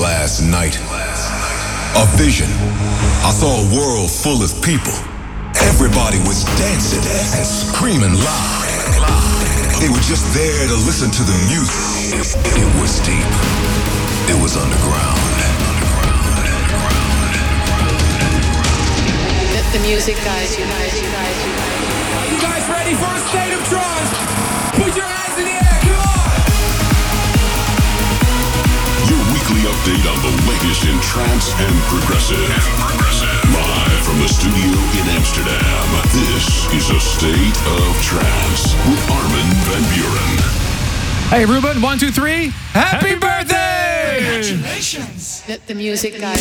[0.00, 0.80] last night.
[2.00, 2.48] A vision.
[3.20, 4.96] I saw a world full of people.
[5.68, 7.04] Everybody was dancing
[7.36, 8.64] and screaming loud.
[9.76, 11.76] They were just there to listen to the music.
[12.56, 13.28] It was deep.
[14.32, 15.20] It was underground.
[19.70, 20.66] The music guide you.
[20.66, 24.10] You guys ready for a state of trance?
[24.74, 25.69] Put your hands in the air,
[29.70, 32.42] update on the latest in trance and progressive.
[32.42, 33.30] And progressive.
[33.54, 35.86] Live from the studio in Amsterdam.
[36.10, 40.38] This is a state of trance with Armin van Buuren.
[41.30, 42.52] Hey, Ruben, one, two, three.
[42.72, 44.42] Happy, birthday!
[44.42, 45.44] Congratulations!
[45.48, 46.40] Let the music guide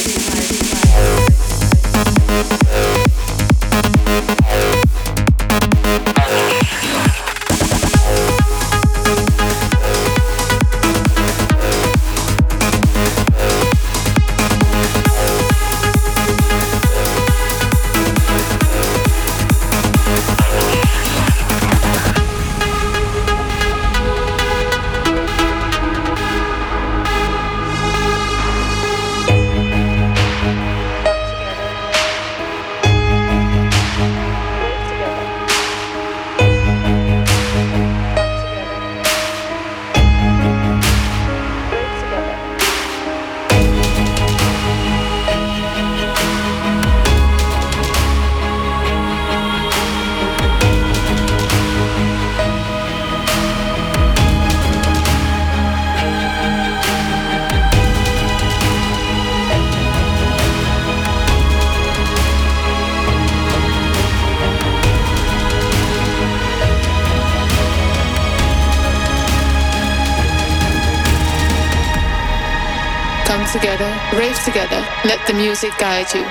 [75.61, 76.25] music guide you.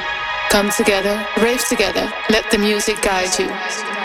[0.49, 3.97] Come together, rave together, let the music guide you.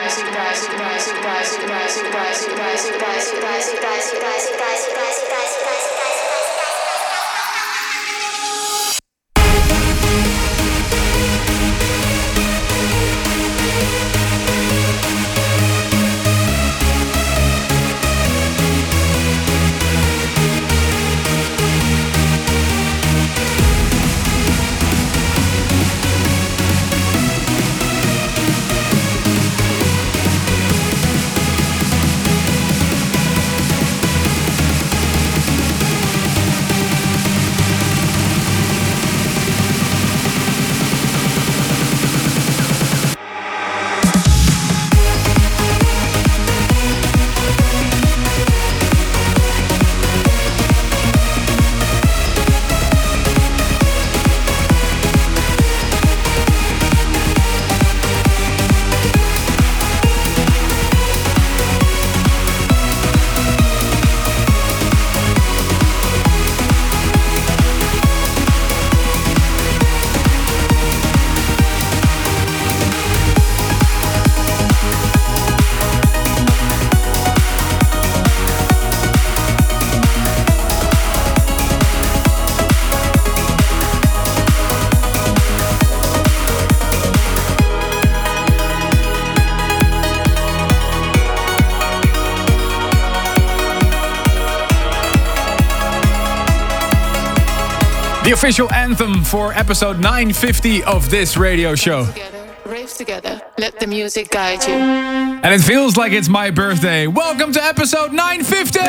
[98.24, 102.06] The official anthem for episode 950 of this radio show.
[102.06, 104.76] Together, rave together, let the music guide you.
[104.76, 107.06] And it feels like it's my birthday.
[107.06, 108.80] Welcome to episode 950!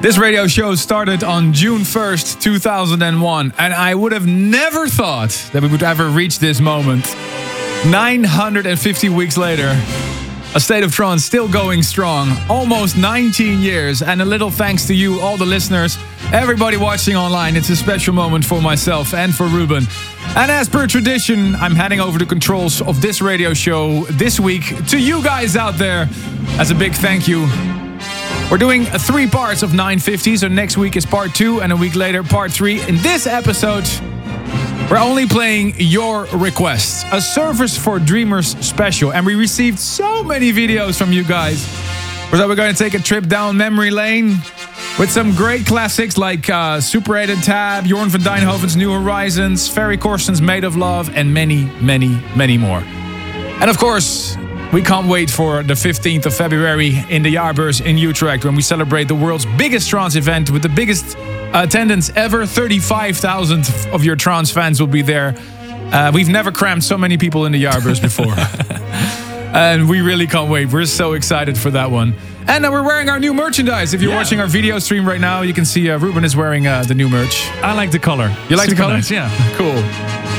[0.00, 5.62] This radio show started on June 1st, 2001, and I would have never thought that
[5.62, 7.04] we would ever reach this moment.
[7.84, 9.78] 950 weeks later,
[10.54, 14.94] a state of trance still going strong, almost 19 years, and a little thanks to
[14.94, 15.98] you, all the listeners,
[16.32, 17.56] everybody watching online.
[17.56, 19.84] It's a special moment for myself and for Ruben.
[20.36, 24.86] And as per tradition, I'm handing over the controls of this radio show this week
[24.88, 26.08] to you guys out there
[26.58, 27.48] as a big thank you.
[28.48, 31.96] We're doing three parts of 950, so next week is part two, and a week
[31.96, 32.80] later, part three.
[32.82, 33.84] In this episode,
[34.90, 37.04] we're only playing your requests.
[37.12, 39.12] A Service for Dreamers special.
[39.12, 41.62] And we received so many videos from you guys.
[42.30, 44.38] So we're going to take a trip down memory lane
[44.98, 49.68] with some great classics like uh, Super 8 and Tab, Jorn van Deynhoven's New Horizons,
[49.68, 52.80] Ferry Corsten's Made of Love, and many, many, many more.
[53.60, 54.36] And of course,
[54.74, 58.62] We can't wait for the 15th of February in the Jaarbeurs in Utrecht when we
[58.62, 61.16] celebrate the world's biggest trance event with the biggest
[61.52, 62.44] attendance ever.
[62.44, 65.36] 35,000 of your trance fans will be there.
[65.92, 68.34] Uh, we've never crammed so many people in the Jaarbeurs before.
[69.56, 70.72] and we really can't wait.
[70.72, 72.16] We're so excited for that one.
[72.48, 73.94] And uh, we're wearing our new merchandise.
[73.94, 74.16] If you're Yeah.
[74.16, 76.94] watching our video stream right now, you can see uh, Ruben is wearing uh, the
[76.94, 77.48] new merch.
[77.62, 78.34] I like the color.
[78.48, 78.94] You like the Super color?
[78.94, 79.30] nice, yeah.
[79.56, 80.33] Cool.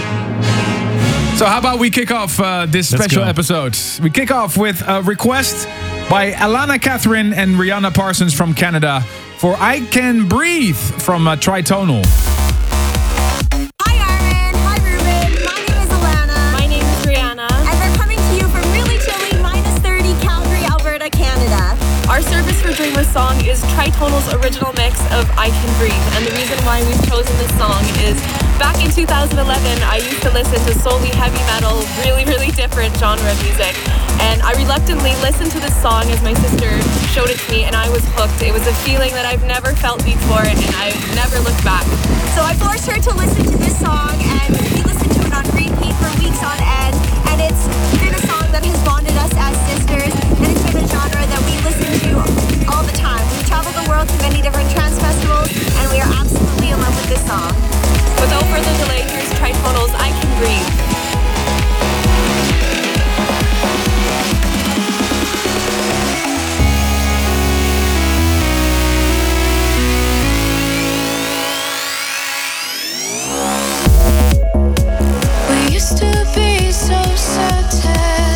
[1.35, 3.29] So how about we kick off uh, this Let's special go.
[3.29, 3.77] episode?
[4.01, 5.67] We kick off with a request
[6.09, 9.01] by Alana Catherine and Rihanna Parsons from Canada
[9.37, 12.05] for "I Can Breathe" from uh, Tritonal.
[13.83, 15.43] Hi Armin, hi Ruben.
[15.43, 16.39] My name is Alana.
[16.55, 17.51] My name is Rihanna.
[17.51, 21.75] and we're coming to you from really chilly minus 30 Calgary, Alberta, Canada.
[22.07, 26.07] Our service for Dreamers song is Tritonal's original mix of I Can Breathe.
[26.15, 28.15] And the reason why we've chosen this song is
[28.59, 29.35] back in 2011,
[29.83, 33.75] I used to listen to solely heavy metal, really, really different genre of music.
[34.23, 36.71] And I reluctantly listened to this song as my sister
[37.11, 38.41] showed it to me, and I was hooked.
[38.41, 41.83] It was a feeling that I've never felt before, and I've never looked back.
[42.35, 45.45] So I forced her to listen to this song, and we listened to it on
[45.51, 46.55] repeat for weeks on
[46.85, 46.95] end.
[47.35, 47.63] And it's
[47.99, 51.41] been a song that has bonded us as sisters, and it's been a genre that
[51.43, 52.11] we listen to
[52.71, 53.23] all the time.
[53.35, 56.95] We've traveled the world to many different trance festivals, and we are absolutely in love
[56.95, 57.94] with this song.
[58.21, 60.71] Without further delay, here's Tritonal's I Can Breathe.
[75.49, 78.34] We used to be so certain.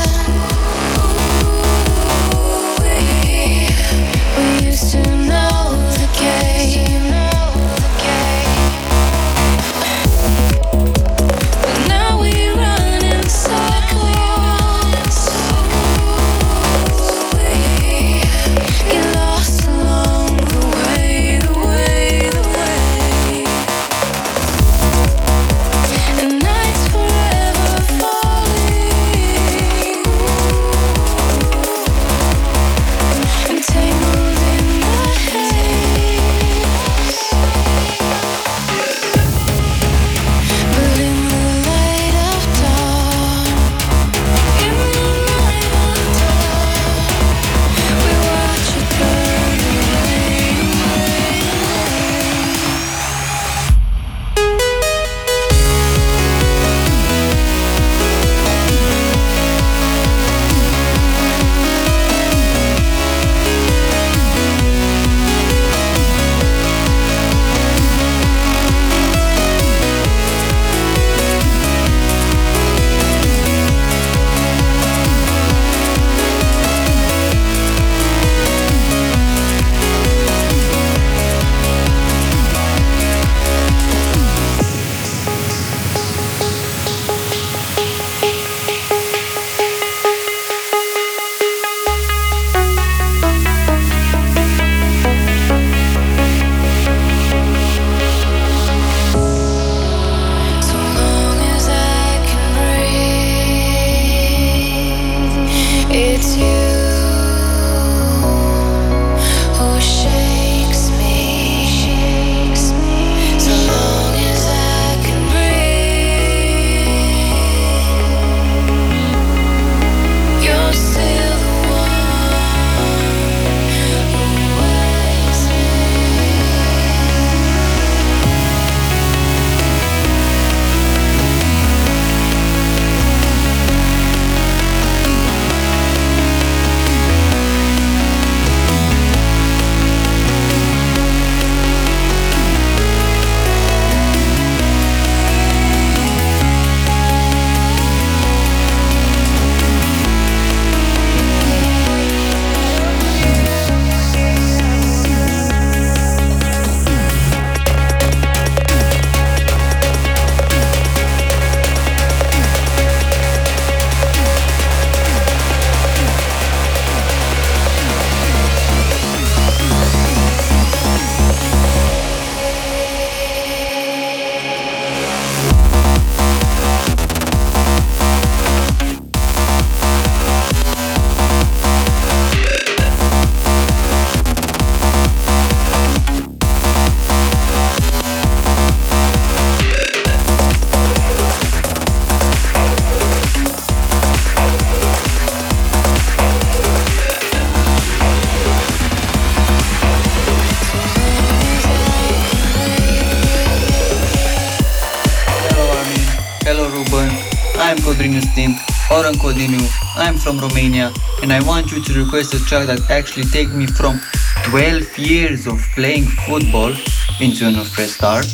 [209.40, 210.92] I'm from Romania
[211.24, 214.02] and I want you to request a track that actually take me from
[214.44, 216.74] 12 years of playing football
[217.22, 218.26] into a new fresh start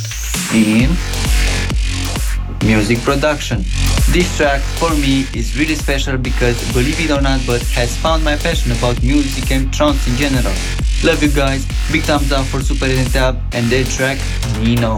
[0.51, 0.89] in
[2.65, 3.63] music production.
[4.09, 8.24] This track for me is really special because believe it or not but has found
[8.24, 10.55] my passion about music and trance in general.
[11.03, 14.17] Love you guys, big thumbs up for Super Tab and their track
[14.59, 14.97] Nino.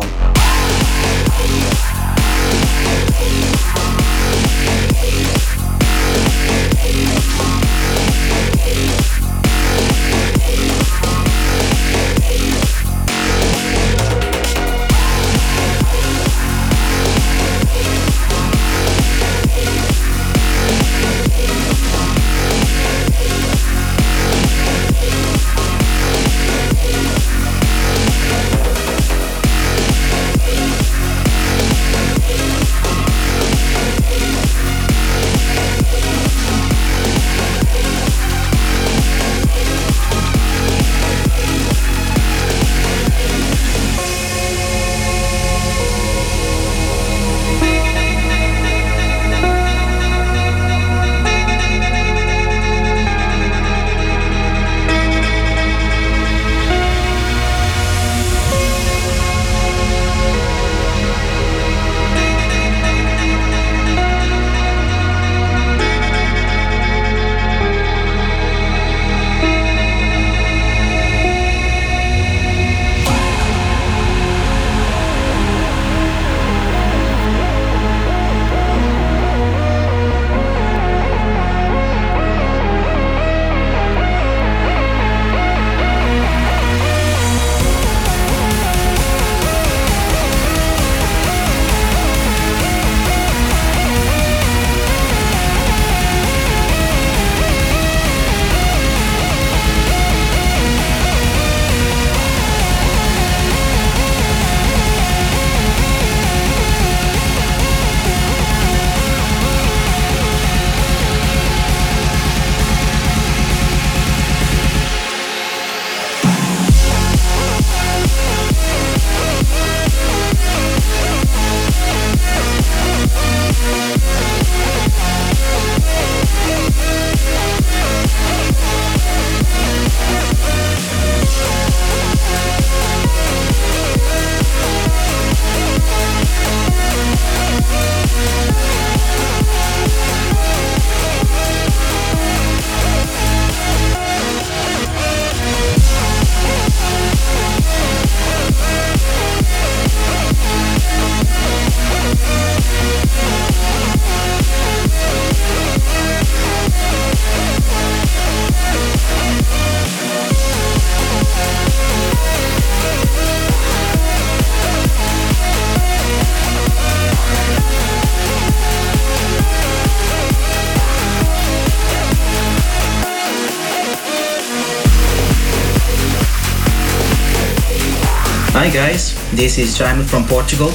[179.38, 180.74] This is Jaime from Portugal.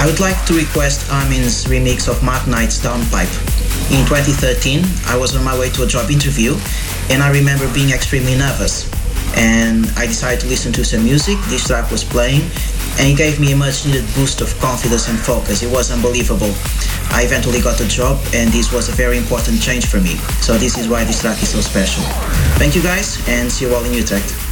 [0.00, 3.28] I would like to request Armin's remix of Mark Knight's Downpipe.
[3.92, 6.56] In 2013, I was on my way to a job interview
[7.12, 8.88] and I remember being extremely nervous.
[9.36, 12.40] And I decided to listen to some music, this track was playing,
[12.96, 15.62] and it gave me a much needed boost of confidence and focus.
[15.62, 16.56] It was unbelievable.
[17.12, 20.16] I eventually got the job and this was a very important change for me.
[20.40, 22.02] So this is why this track is so special.
[22.56, 24.49] Thank you guys and see you all in Utrecht.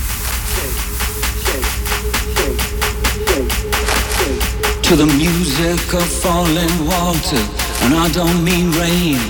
[4.88, 7.44] To the music of falling water,
[7.84, 9.20] and I don't mean rain.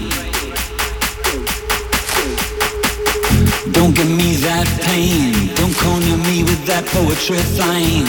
[3.73, 8.07] Don't give me that pain, don't corner me with that poetry thing.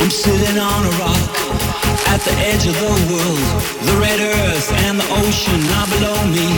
[0.00, 1.28] I'm sitting on a rock
[2.08, 3.44] at the edge of the world,
[3.84, 6.48] the red earth and the ocean are below me,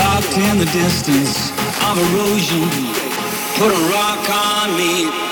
[0.00, 1.52] locked in the distance
[1.84, 2.64] of erosion.
[3.60, 5.27] Put a rock on me.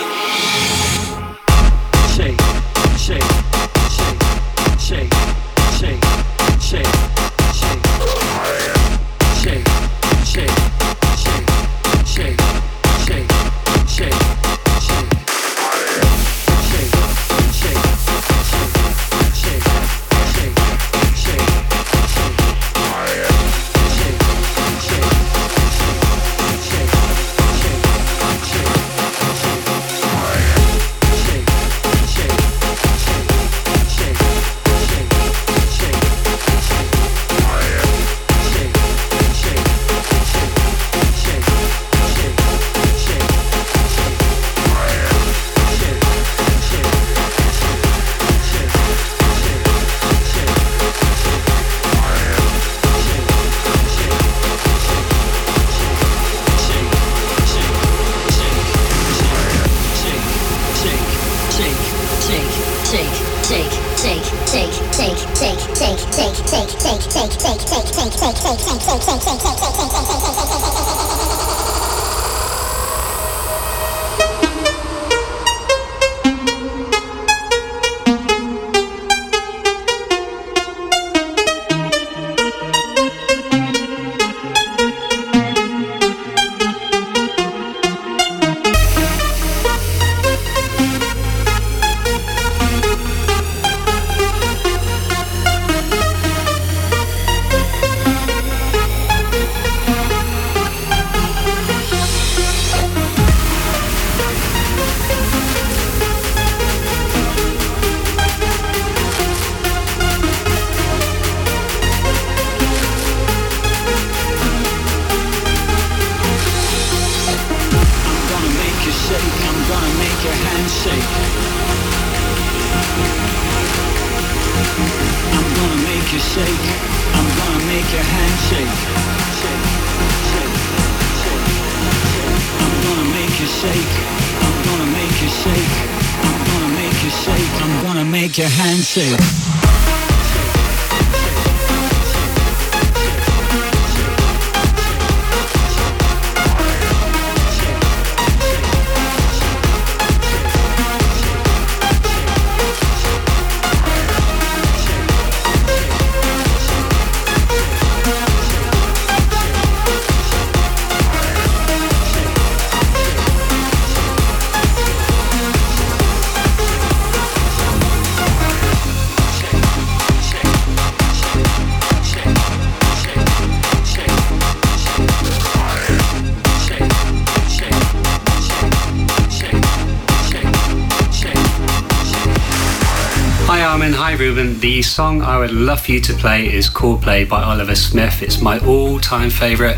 [184.66, 188.20] The song I would love for you to play is Call Play by Oliver Smith.
[188.20, 189.76] It's my all time favourite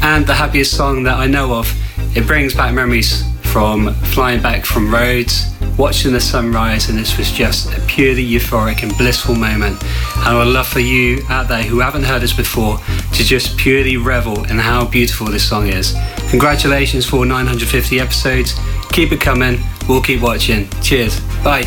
[0.00, 1.68] and the happiest song that I know of.
[2.16, 5.44] It brings back memories from flying back from Rhodes,
[5.76, 9.82] watching the sunrise, and this was just a purely euphoric and blissful moment.
[10.18, 12.78] And I would love for you out there who haven't heard this before
[13.14, 15.96] to just purely revel in how beautiful this song is.
[16.30, 18.54] Congratulations for 950 episodes.
[18.92, 19.58] Keep it coming.
[19.88, 20.68] We'll keep watching.
[20.80, 21.18] Cheers.
[21.42, 21.64] Bye.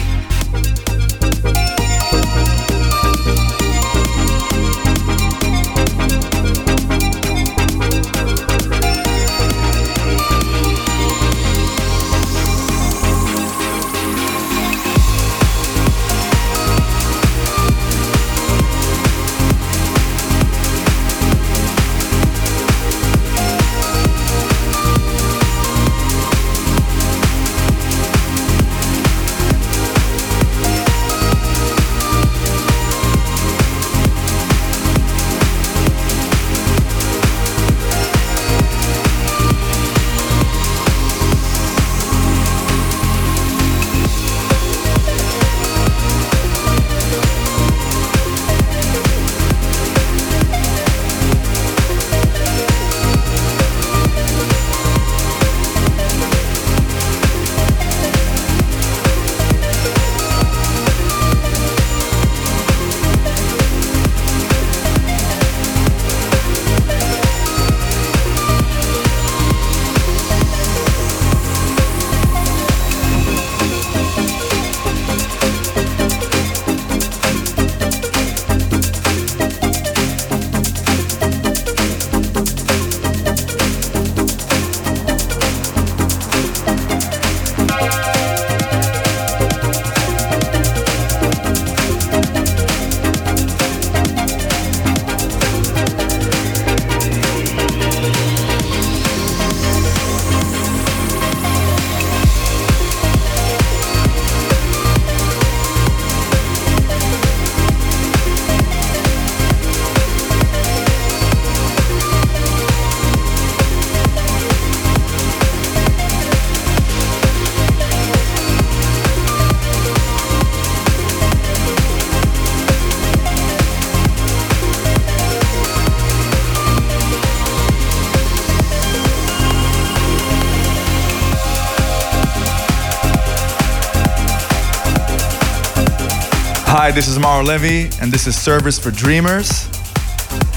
[136.92, 139.70] Hi, this is Maor Levi, and this is Service for Dreamers.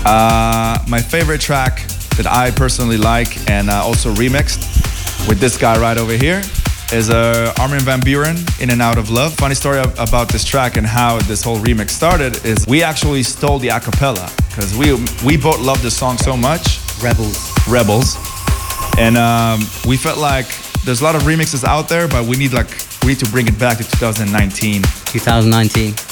[0.05, 5.81] Uh, my favorite track that I personally like and uh, also remixed with this guy
[5.81, 6.43] right over here
[6.93, 9.35] is uh, Armin van Buuren, In and Out of Love.
[9.35, 13.61] Funny story about this track and how this whole remix started is we actually stole
[13.61, 14.93] the acapella because we
[15.25, 16.81] we both love this song so much.
[17.01, 17.39] Rebels.
[17.69, 18.17] Rebels.
[18.99, 20.49] And um, we felt like
[20.85, 22.71] there's a lot of remixes out there, but we need like
[23.05, 24.83] we need to bring it back to 2019.
[24.83, 26.04] 2019.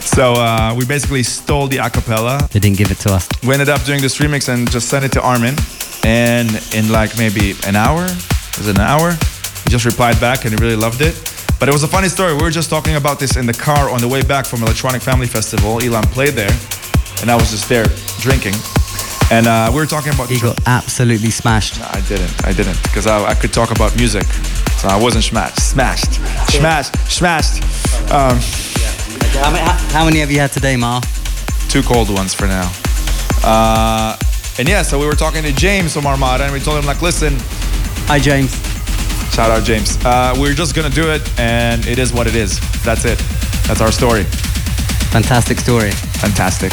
[0.00, 2.48] So uh, we basically stole the acapella.
[2.50, 3.28] They didn't give it to us.
[3.42, 5.54] We ended up doing this remix and just sent it to Armin.
[6.04, 8.02] And in like maybe an hour,
[8.58, 9.12] was it an hour?
[9.64, 11.14] He just replied back and he really loved it.
[11.60, 12.34] But it was a funny story.
[12.34, 15.02] We were just talking about this in the car on the way back from Electronic
[15.02, 15.78] Family Festival.
[15.82, 16.50] Elon played there,
[17.20, 17.84] and I was just there
[18.18, 18.54] drinking.
[19.30, 20.30] And uh, we were talking about.
[20.30, 21.78] He got absolutely smashed.
[21.78, 22.46] No, I didn't.
[22.46, 24.24] I didn't because I, I could talk about music,
[24.80, 25.60] so I wasn't smashed.
[25.60, 26.14] Smashed.
[26.48, 26.96] Smashed.
[27.10, 27.62] Smashed.
[28.10, 28.40] Um,
[29.40, 31.00] How many, how, many have you had today, Mar?
[31.70, 32.70] two cold ones for now.
[33.44, 34.16] Uh,
[34.58, 37.00] and yeah, so we were talking to James from Armada, and we told him like,
[37.00, 37.36] listen.
[38.08, 38.52] Hi, James.
[39.32, 39.96] Shout out, James.
[40.04, 42.58] Uh, we're just gonna do it, and it is what it is.
[42.82, 43.18] That's it.
[43.68, 44.24] That's our story.
[45.12, 45.92] Fantastic story.
[45.92, 46.72] Fantastic.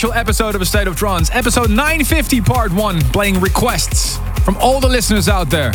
[0.00, 4.80] special episode of A State of Trance, episode 950, part one, playing requests from all
[4.80, 5.72] the listeners out there.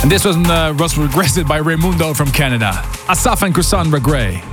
[0.00, 2.70] And this was uh, was requested by Raimundo from Canada,
[3.10, 4.51] Asaf and Kusan Regret.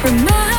[0.00, 0.49] from my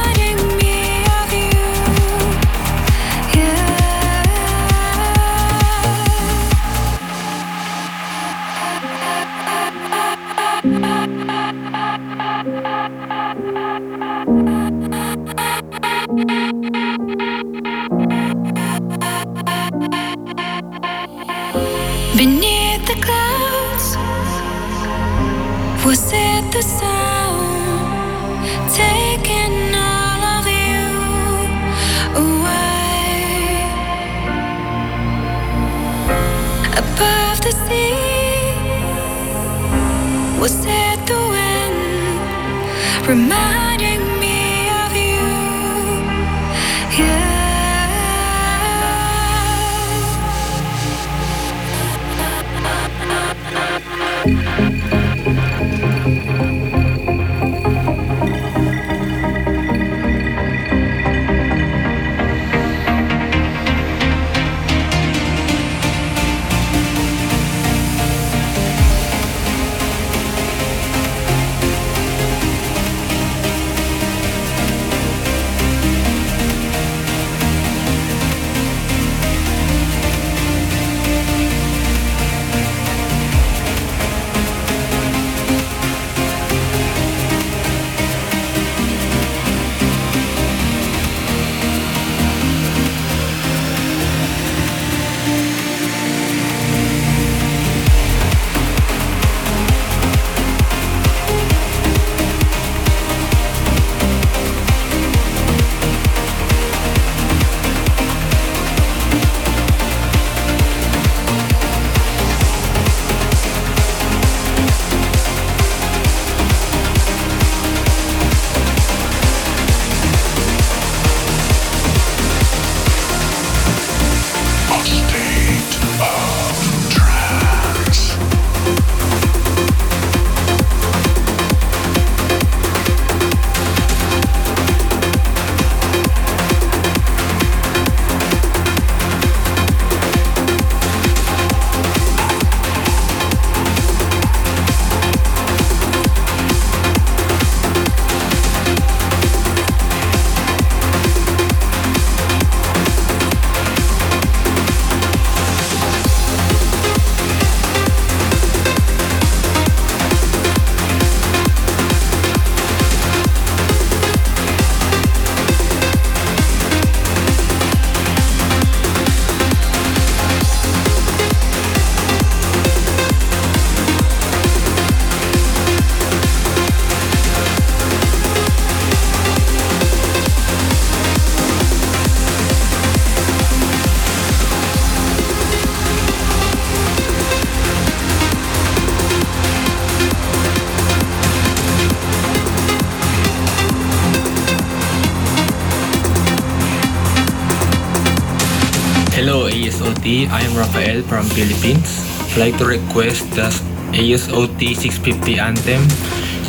[200.01, 200.29] ASOT.
[200.29, 202.01] I am Rafael from Philippines.
[202.33, 203.49] I'd like to request the
[203.93, 205.83] ASOT 650 anthem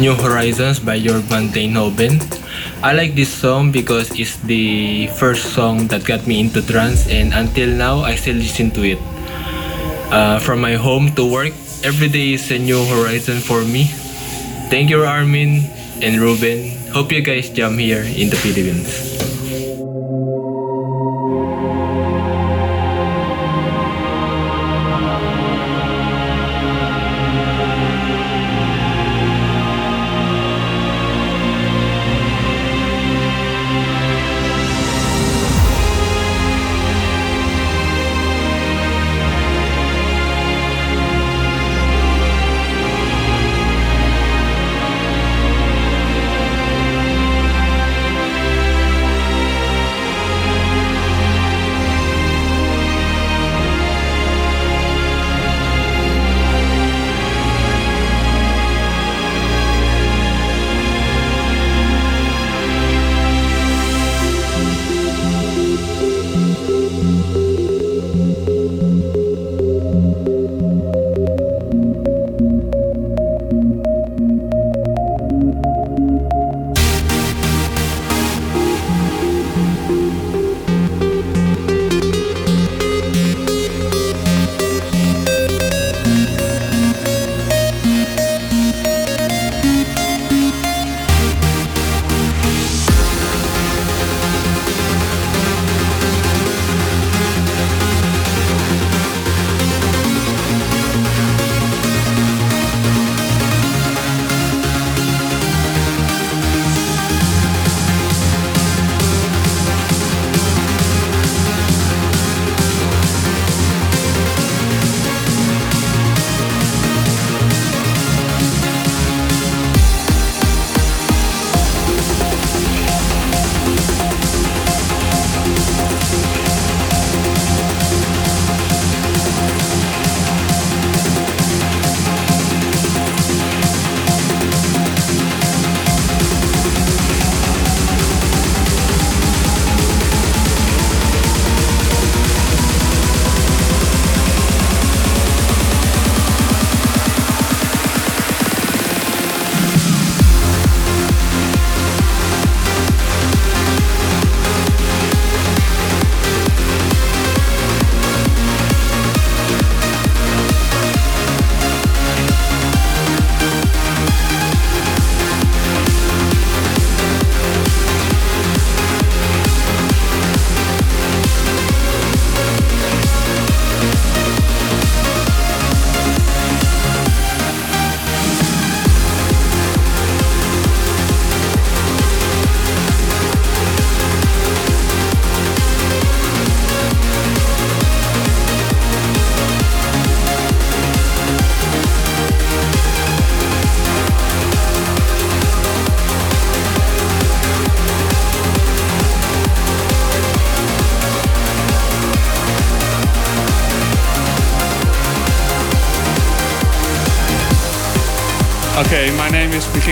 [0.00, 2.16] New Horizons by your Jorgen Teinhoven.
[2.82, 7.32] I like this song because it's the first song that got me into trance and
[7.34, 8.98] until now I still listen to it.
[10.10, 11.52] Uh, from my home to work,
[11.84, 13.88] every day is a new horizon for me.
[14.68, 15.68] Thank you Armin
[16.00, 16.76] and Ruben.
[16.92, 19.01] Hope you guys jam here in the Philippines.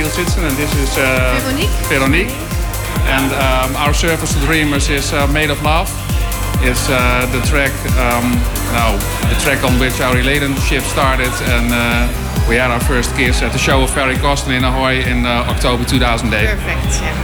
[0.00, 1.68] Michiel Sitsen and this is uh, Veronique.
[1.88, 2.30] Veronique.
[3.04, 5.90] And um, our Service to Dreamers is uh, Made of Love.
[6.62, 8.32] It's uh, the track, um,
[8.72, 8.96] no,
[9.28, 13.52] the track on which our relationship started, and uh, we had our first kiss at
[13.52, 16.48] the show of Ferry Corsten in Ahoy in October 2008.
[16.48, 17.02] Perfect.
[17.02, 17.19] Yeah.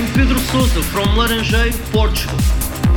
[0.00, 2.38] I'm Pedro Souza from Laranjeiro, Portugal.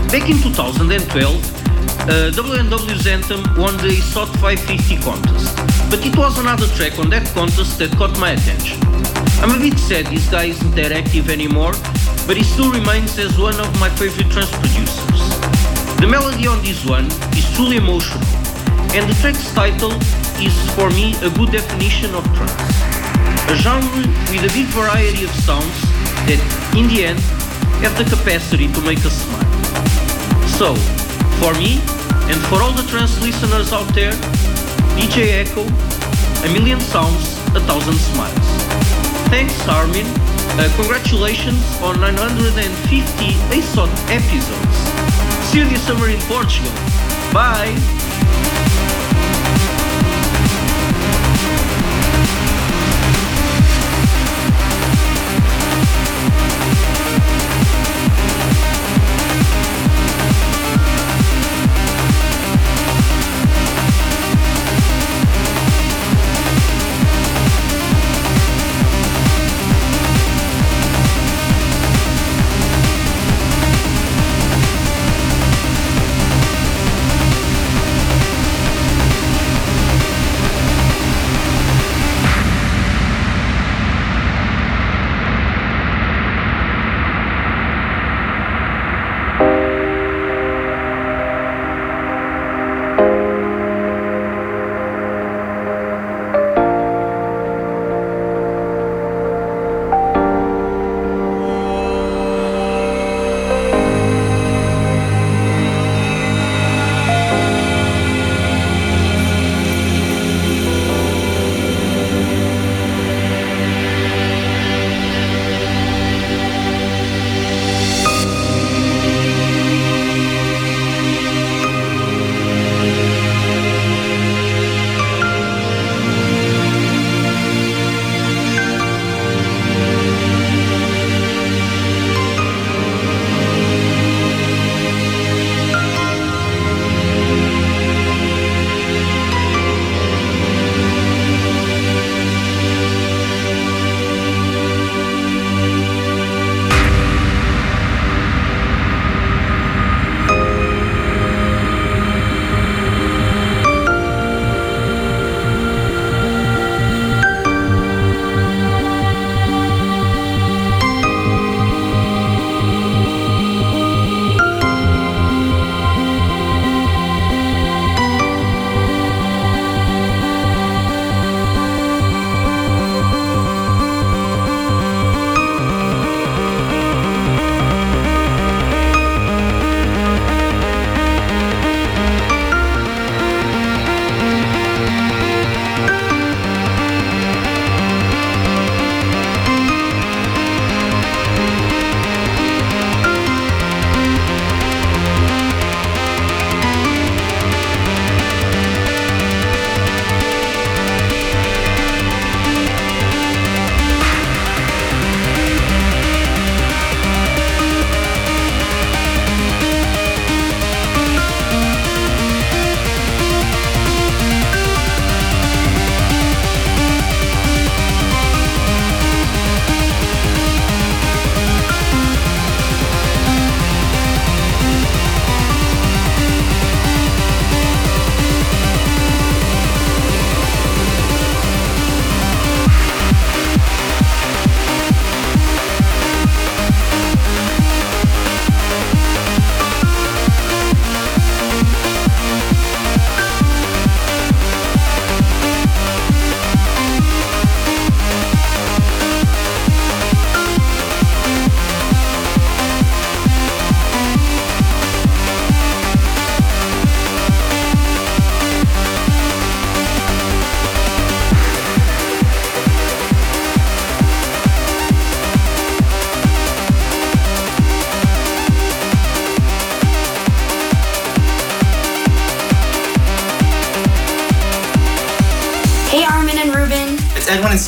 [0.08, 5.51] Back in 2012, uh, WNW's Anthem won the SOT 550 contest,
[5.91, 8.80] but it was another track on that contest that caught my attention.
[9.43, 11.74] I'm a bit sad this guy isn't that active anymore,
[12.26, 15.20] but he still remains as one of my favorite trance producers.
[15.99, 18.24] The melody on this one is truly emotional,
[18.95, 19.91] and the track's title
[20.39, 22.64] is for me a good definition of trance.
[23.51, 25.93] A genre with a big variety of sounds
[26.28, 26.42] that,
[26.76, 27.20] in the end,
[27.84, 29.54] have the capacity to make us smile.
[30.48, 30.76] So,
[31.42, 31.82] for me,
[32.32, 34.14] and for all the trance listeners out there,
[34.96, 35.64] DJ Eco,
[36.48, 38.48] a million sounds, a thousand smiles.
[39.28, 40.06] Thanks, Armin.
[40.56, 43.02] Uh, congratulations on 950
[43.52, 44.78] ASOT episodes.
[45.50, 46.72] See you this summer in Portugal.
[47.34, 47.74] Bye!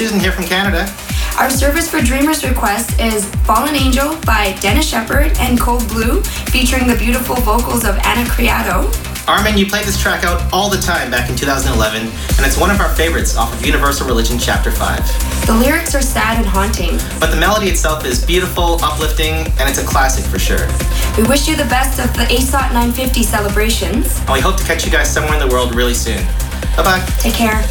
[0.06, 0.86] Susan here from Canada.
[1.40, 6.22] Our service for Dreamers request is Fallen Angel by Denis Sheperd and Cold Blue,
[6.54, 8.88] featuring the beautiful vocals of Ana Criado.
[9.28, 12.70] Armin, you played this track out all the time back in 2011, and it's one
[12.70, 15.48] of our favorites off of Universal Religion Chapter 5.
[15.48, 17.00] The lyrics are sad and haunting.
[17.20, 20.68] But the melody itself is beautiful, uplifting, and it's a classic for sure.
[21.18, 24.20] We wish you the best of the ASOT 950 celebrations.
[24.20, 26.24] And we hope to catch you guys somewhere in the world really soon.
[26.78, 27.06] Bye bye.
[27.18, 27.66] Take care.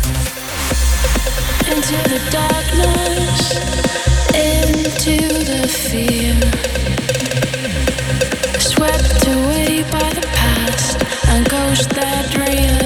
[8.59, 12.84] Swept away by the past and ghosts that reappear.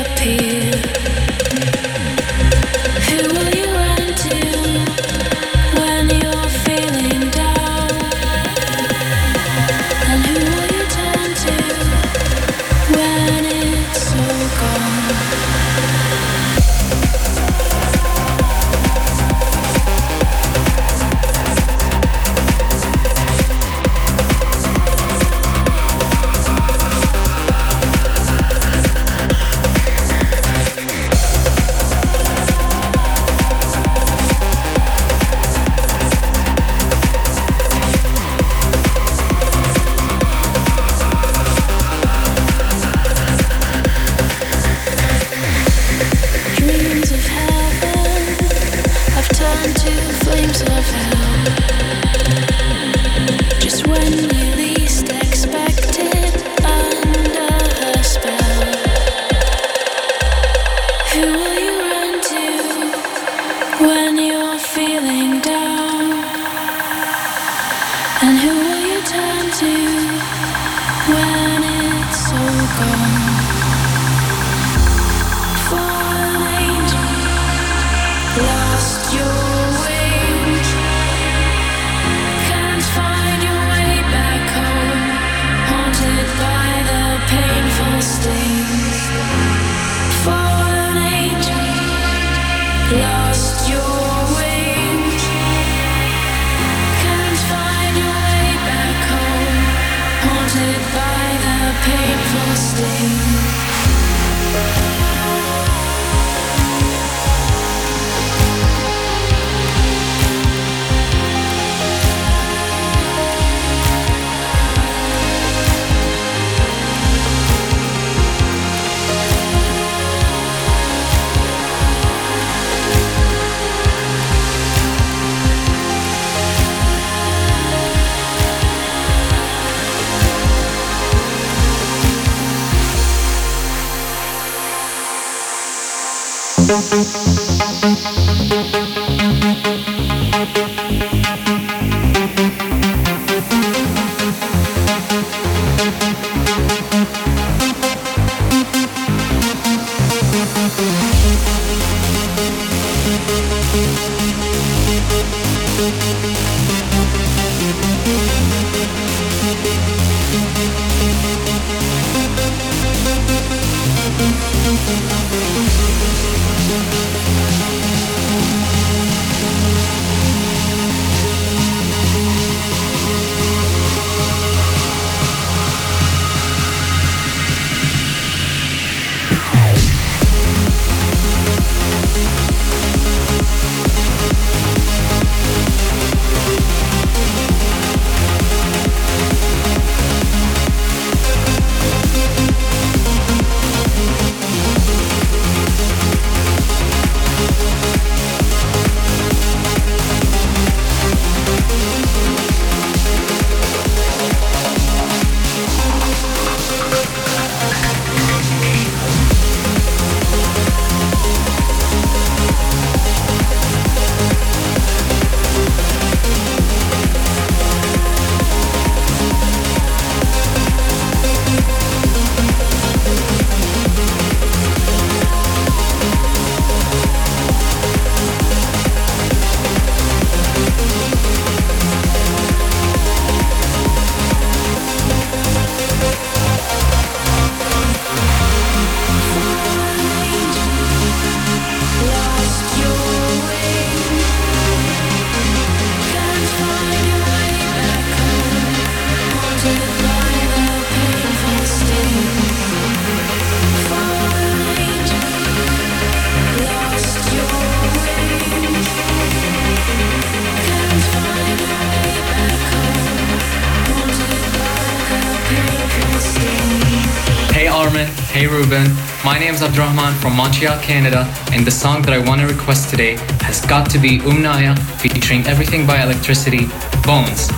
[269.38, 271.22] My name is Abdurrahman from Montreal, Canada,
[271.52, 275.46] and the song that I want to request today has got to be Omnia featuring
[275.46, 276.66] Everything by Electricity,
[277.06, 277.48] Bones.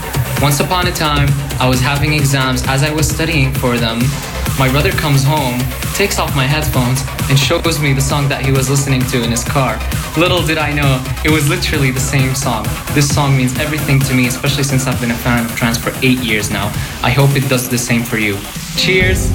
[0.42, 1.28] Once upon a time,
[1.58, 3.98] I was having exams as I was studying for them.
[4.58, 5.58] My brother comes home,
[5.94, 7.00] takes off my headphones,
[7.30, 9.80] and shows me the song that he was listening to in his car.
[10.18, 12.66] Little did I know, it was literally the same song.
[12.92, 15.94] This song means everything to me, especially since I've been a fan of trance for
[16.02, 16.66] eight years now.
[17.02, 18.36] I hope it does the same for you.
[18.76, 19.32] Cheers!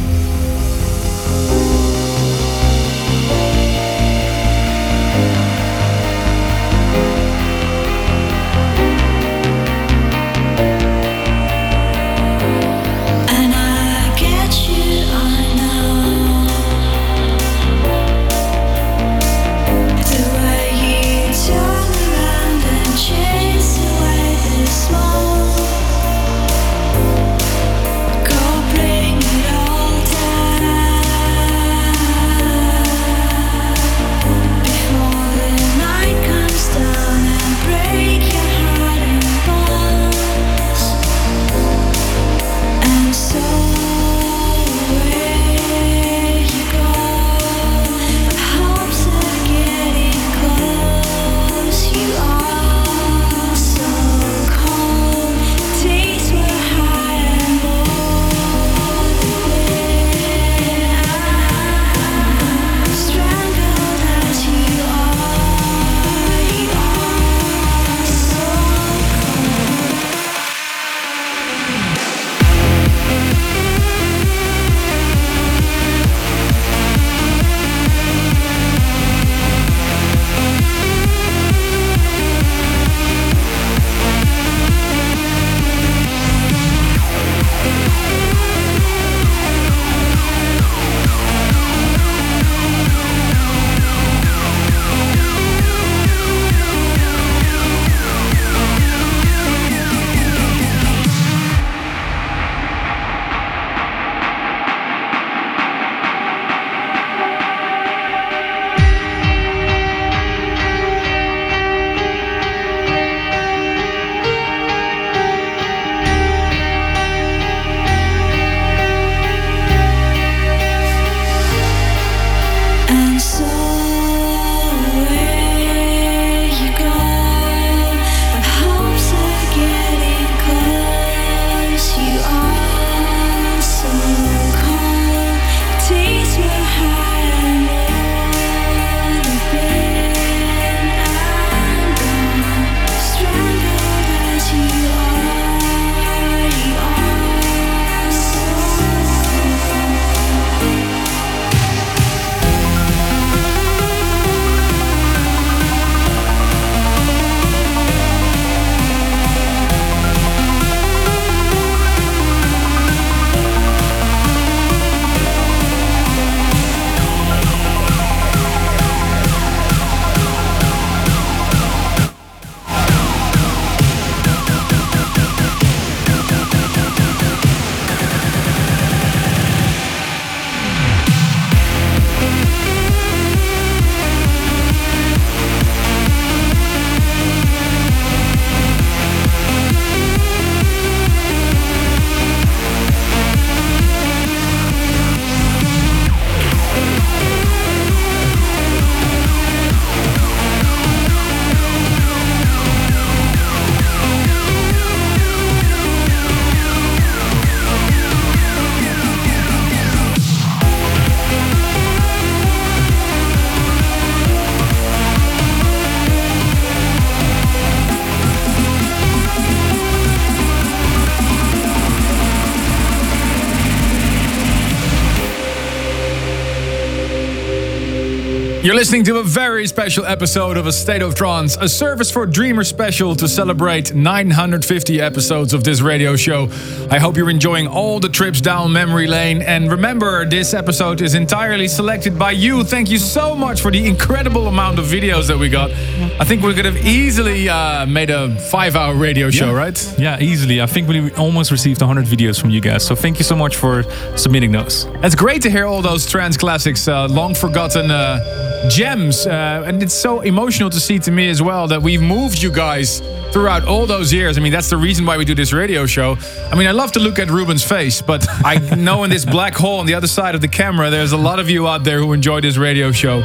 [228.76, 232.26] You're listening to a very special episode of A State of Trance, a service for
[232.26, 236.49] Dreamers special to celebrate 950 episodes of this radio show.
[236.91, 239.41] I hope you're enjoying all the trips down memory lane.
[239.41, 242.65] And remember, this episode is entirely selected by you.
[242.65, 245.71] Thank you so much for the incredible amount of videos that we got.
[246.19, 249.57] I think we could have easily uh, made a five hour radio show, Yeah.
[249.57, 249.95] right?
[249.97, 250.61] Yeah, easily.
[250.61, 252.86] I think we almost received 100 videos from you guys.
[252.86, 253.84] So thank you so much for
[254.17, 254.86] submitting those.
[254.95, 259.28] It's great to hear all those trance classics, uh, long forgotten uh, gems.
[259.28, 262.51] Uh, and it's so emotional to see to me as well that we've moved you
[262.51, 263.01] guys
[263.32, 264.38] throughout all those years.
[264.38, 266.18] I mean, that's the reason why we do this radio show.
[266.51, 269.55] I mean, I love to look at Ruben's face, but I know in this black
[269.55, 271.99] hole on the other side of the camera, there's a lot of you out there
[271.99, 273.20] who enjoy this radio show.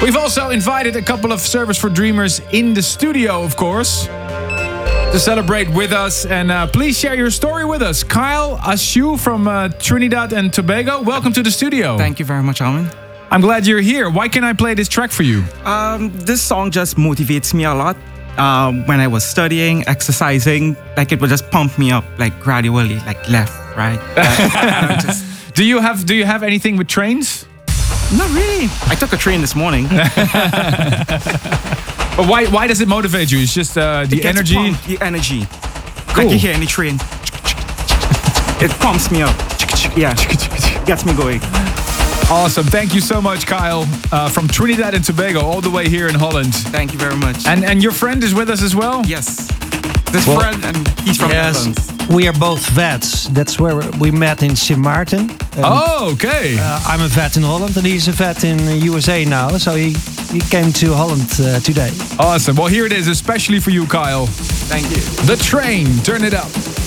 [0.00, 4.06] We've also invited a couple of Service for Dreamers in the studio, of course,
[5.12, 6.26] to celebrate with us.
[6.26, 8.02] And uh, please share your story with us.
[8.04, 11.96] Kyle Ashu from uh, Trinidad and Tobago, welcome to the studio.
[11.96, 12.88] Thank you very much, Armin.
[13.30, 14.10] I'm glad you're here.
[14.10, 15.44] Why can I play this track for you?
[15.64, 17.96] Um, this song just motivates me a lot.
[18.38, 22.96] Um, when I was studying, exercising, like it would just pump me up, like gradually,
[23.00, 23.98] like left, right.
[24.16, 25.00] left.
[25.06, 27.46] Just- Do you have Do you have anything with trains?
[28.16, 28.68] not really.
[28.86, 29.88] I took a train this morning.
[32.18, 33.38] But why Why does it motivate you?
[33.38, 34.54] It's just uh, the It gets energy.
[34.56, 35.46] pumped, the energy.
[36.08, 36.24] Cool.
[36.24, 36.96] Like you hear any train.
[38.60, 39.36] It pumps me up.
[39.96, 40.14] Yeah,
[40.84, 41.40] gets me going.
[42.30, 42.66] Awesome.
[42.66, 46.14] Thank you so much, Kyle, uh, from Trinidad and Tobago, all the way here in
[46.14, 46.52] Holland.
[46.54, 47.46] Thank you very much.
[47.46, 49.02] And and your friend is with us as well.
[49.06, 49.46] Yes,
[50.12, 52.08] this Well, friend and he's from yes, Netherlands.
[52.16, 53.28] we are both vets.
[53.28, 55.30] That's where we met in Sint Maarten.
[55.56, 56.56] And, Oh, okay.
[56.58, 59.56] uh, I'm a vet in Holland, and he's a vet in the USA now.
[59.58, 59.94] So he,
[60.32, 61.92] he came to Holland uh, today.
[62.18, 62.56] Awesome.
[62.56, 64.26] Well, here it is, especially for you, Kyle.
[64.26, 65.00] Thank you.
[65.26, 65.86] The train.
[66.02, 66.77] Turn it up.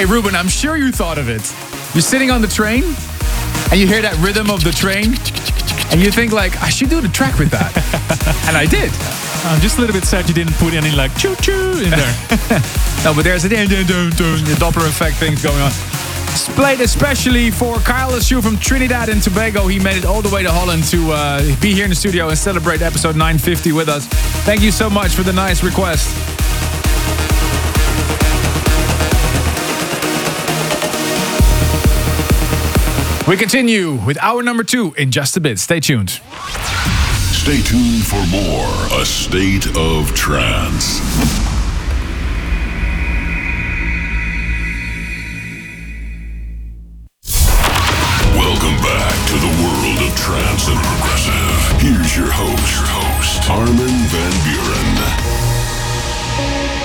[0.00, 1.44] Hey, Ruben, I'm sure you thought of it.
[1.94, 2.84] You're sitting on the train
[3.68, 5.12] and you hear that rhythm of the train
[5.92, 7.68] and you think like, I should do the track with that.
[8.48, 8.88] and I did.
[9.44, 12.14] I'm just a little bit sad you didn't put any like choo choo in there.
[13.04, 15.70] no, but there's a the Doppler effect things going on.
[16.32, 19.66] It's played especially for Kyle Ashu from Trinidad and Tobago.
[19.66, 22.30] He made it all the way to Holland to uh, be here in the studio
[22.30, 24.06] and celebrate episode 950 with us.
[24.48, 26.08] Thank you so much for the nice request.
[33.30, 35.60] We continue with our number two in just a bit.
[35.60, 36.10] Stay tuned.
[36.10, 40.98] Stay tuned for more A State of Trance.
[48.34, 51.80] Welcome back to the world of trance and progressive.
[51.80, 54.98] Here's your host, your host, Armin van Buuren.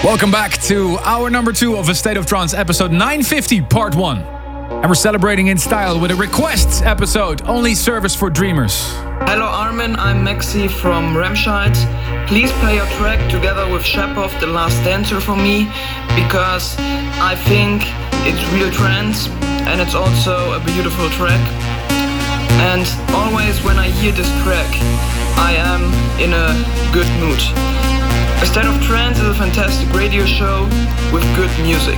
[0.04, 4.35] Welcome back to our number two of A State of Trance, episode 950, part one.
[4.86, 8.92] And we're celebrating in style with a requests episode, only service for dreamers.
[9.26, 11.74] Hello Armin, I'm Maxi from Remscheid.
[12.28, 15.66] Please play your track together with Shapov, The Last Dancer for me,
[16.14, 16.76] because
[17.18, 17.82] I think
[18.30, 19.28] it's real trance
[19.66, 21.42] and it's also a beautiful track.
[22.70, 24.70] And always when I hear this track,
[25.42, 25.82] I am
[26.22, 26.54] in a
[26.94, 27.42] good mood.
[28.40, 30.66] A State of Trance is a fantastic radio show
[31.12, 31.98] with good music.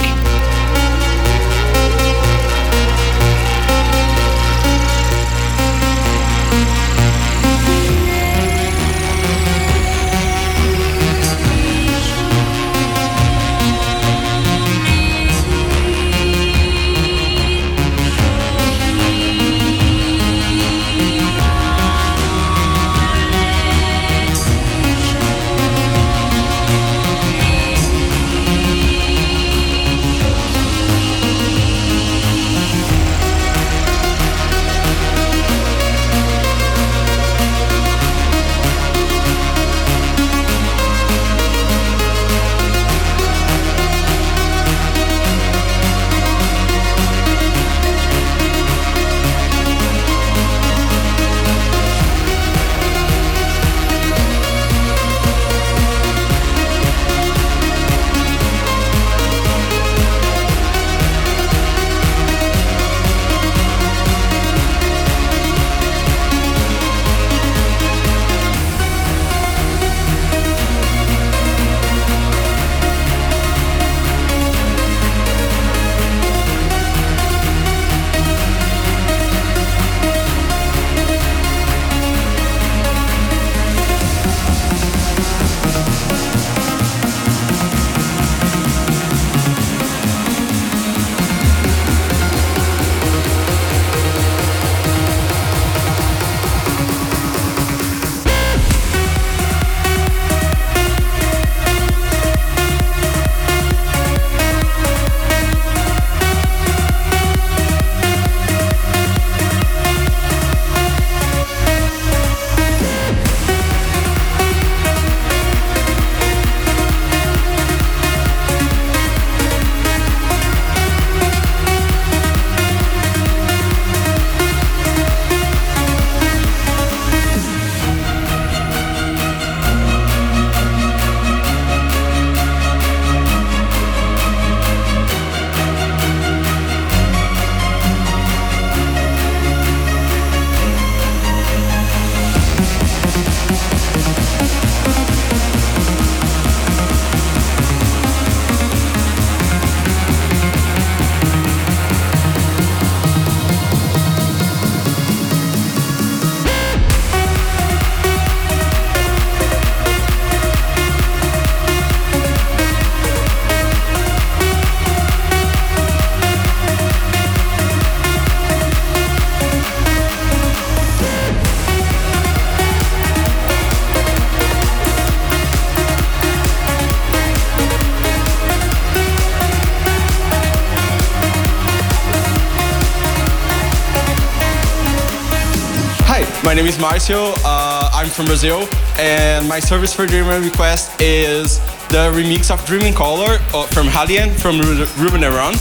[186.57, 187.35] Name is Marcio.
[187.45, 192.95] Uh, I'm from Brazil, and my service for dreamer request is the remix of Dreaming
[192.95, 194.59] Color uh, from Halian from
[194.99, 195.53] Ruben Aron.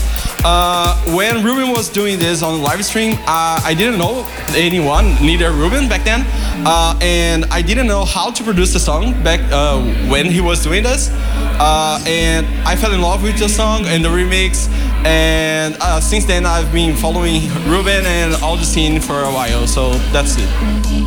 [0.43, 5.51] Uh, when Ruben was doing this on live stream, uh, I didn't know anyone, neither
[5.51, 6.25] Ruben back then,
[6.65, 9.79] uh, and I didn't know how to produce the song back uh,
[10.09, 11.11] when he was doing this.
[11.59, 14.67] Uh, and I fell in love with the song and the remix,
[15.07, 19.65] and uh, since then I've been following Ruben and all the scene for a while.
[19.65, 21.06] So that's it.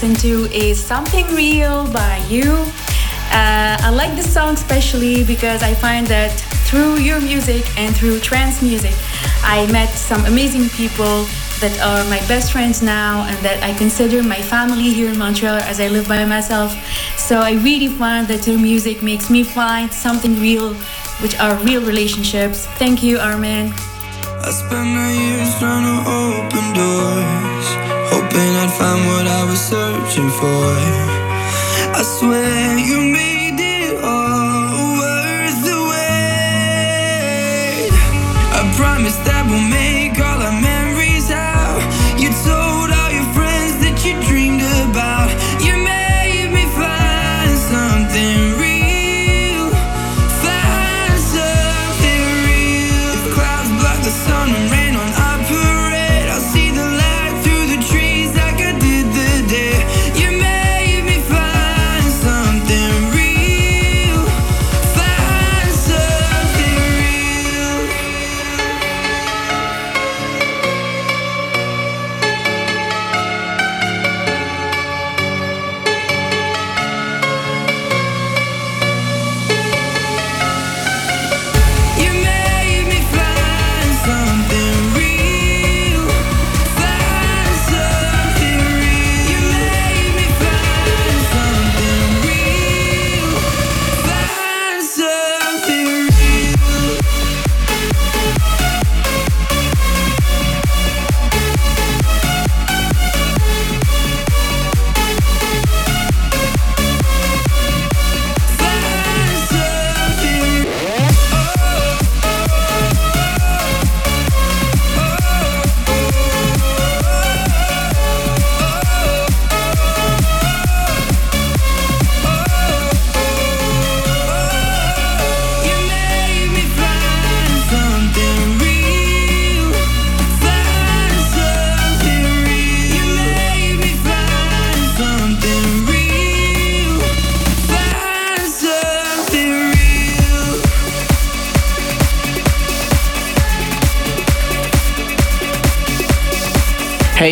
[0.00, 2.52] Listen to is Something Real by you.
[3.32, 6.30] Uh, I like this song especially because I find that
[6.68, 8.94] through your music and through trance music,
[9.42, 11.24] I met some amazing people
[11.58, 15.56] that are my best friends now and that I consider my family here in Montreal
[15.56, 16.70] as I live by myself.
[17.18, 20.74] So I really find that your music makes me find something real,
[21.22, 22.66] which are real relationships.
[22.78, 23.72] Thank you, Armin.
[24.40, 27.47] I my years trying to open doors,
[28.12, 30.64] hoping I'd find what I was searching for.
[31.98, 33.27] I swear you made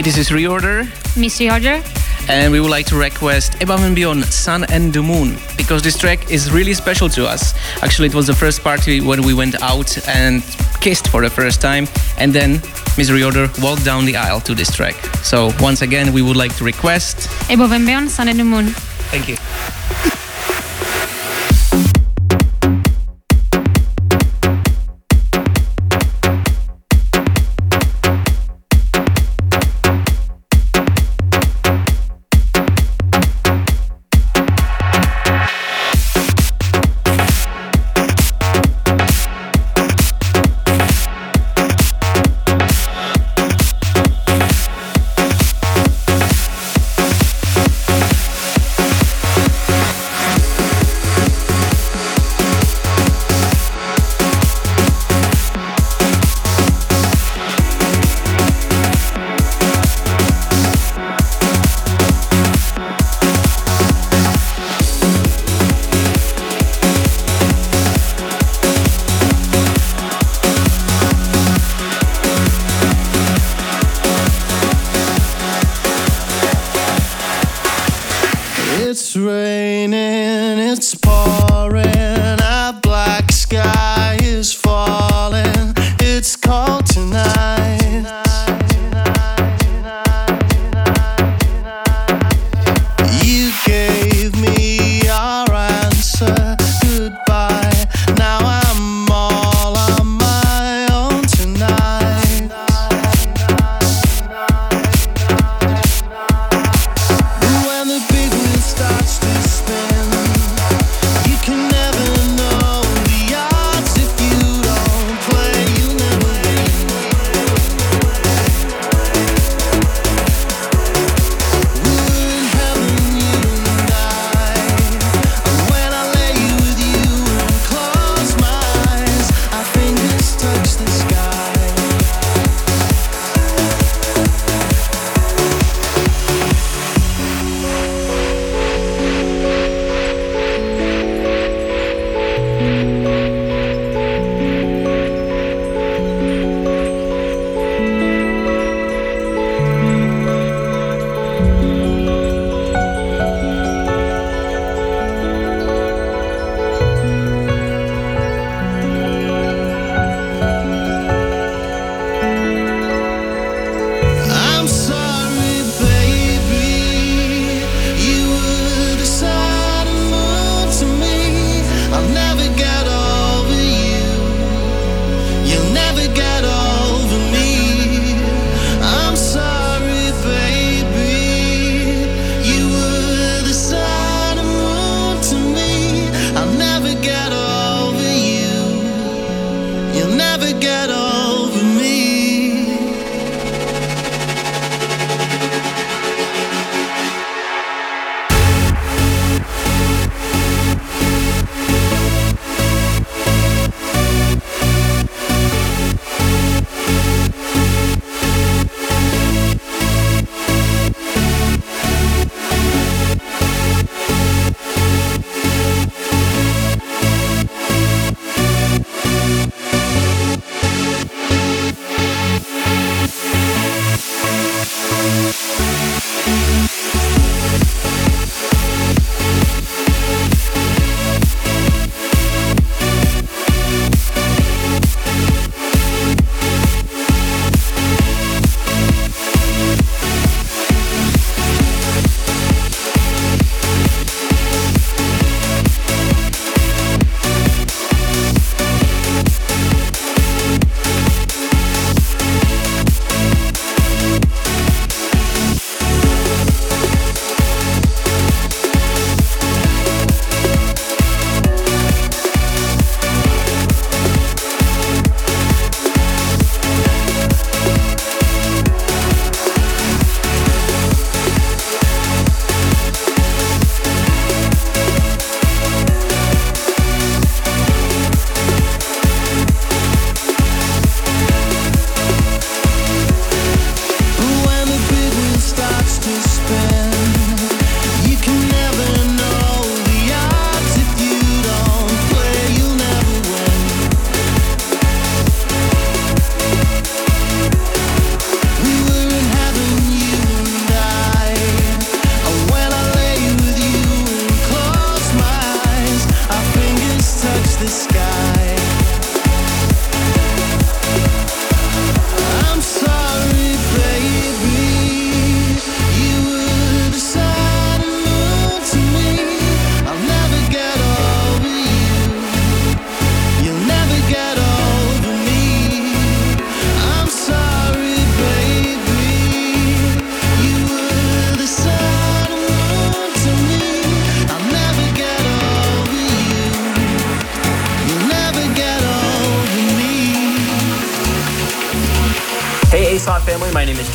[0.06, 0.84] this is Reorder,
[1.16, 1.82] Miss Reorder.
[2.28, 5.98] and we would like to request Above and Beyond Sun and the Moon because this
[5.98, 7.54] track is really special to us.
[7.82, 10.44] Actually, it was the first party when we went out and
[10.80, 11.88] kissed for the first time,
[12.18, 12.52] and then
[12.96, 14.94] Miss Reorder walked down the aisle to this track.
[15.24, 17.28] So, once again, we would like to request.
[17.50, 18.66] Above and Beyond, Sun and the Moon.
[19.10, 19.36] Thank you.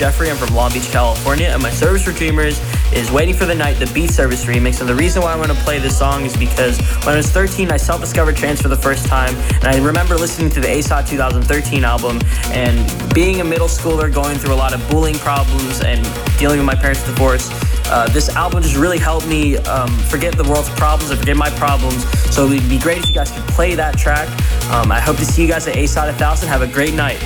[0.02, 0.32] Jeffrey.
[0.32, 2.60] I'm from Long Beach, California, and my service for Dreamers
[2.91, 4.80] is Waiting for the Night, the Beat Service remix.
[4.80, 7.30] And the reason why I want to play this song is because when I was
[7.30, 9.36] 13, I self discovered trance for the first time.
[9.57, 14.40] And I remember listening to the ASOT 2013 album and being a middle schooler, going
[14.40, 16.03] through a lot of bullying problems and
[16.40, 17.52] dealing with my parents' divorce.
[17.86, 21.52] Uh, this album just really helped me um, forget the world's problems and forget my
[21.52, 22.03] problems.
[22.34, 24.28] So it would be great if you guys could play that track.
[24.72, 26.48] Um, I hope to see you guys at ASOT 1000.
[26.48, 27.22] Have a great night.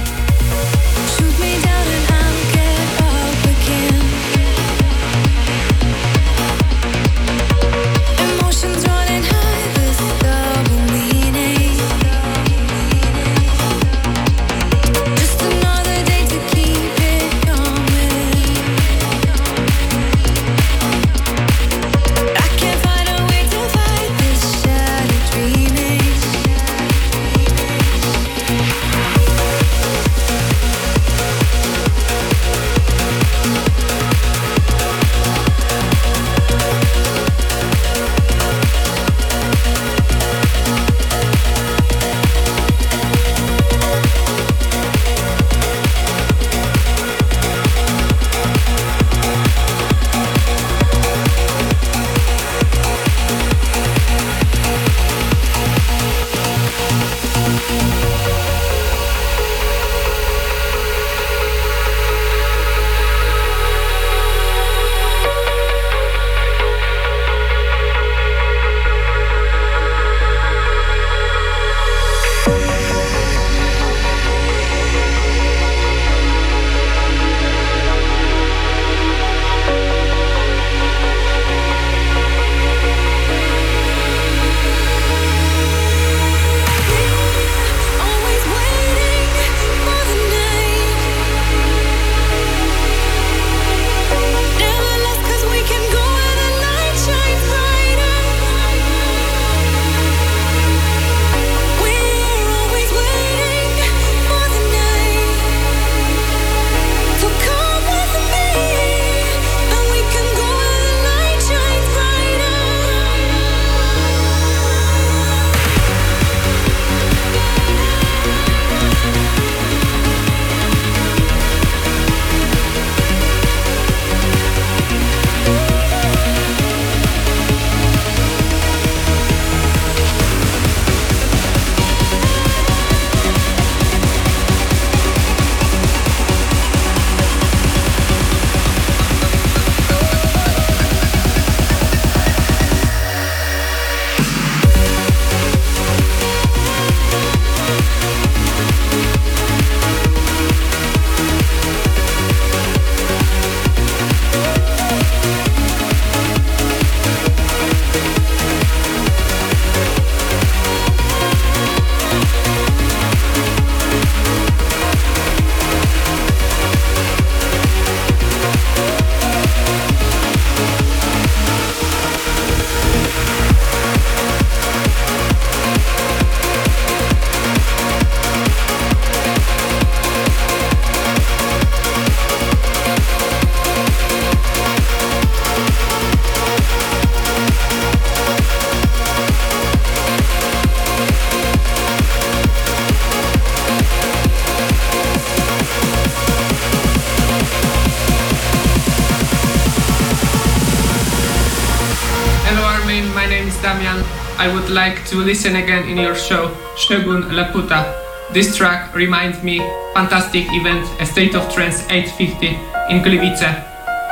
[205.06, 207.94] To listen again in your show, Shogun Laputa.
[208.34, 209.60] This track reminds me
[209.94, 212.48] fantastic event, a State of Trance 850
[212.90, 213.44] in Gliwice.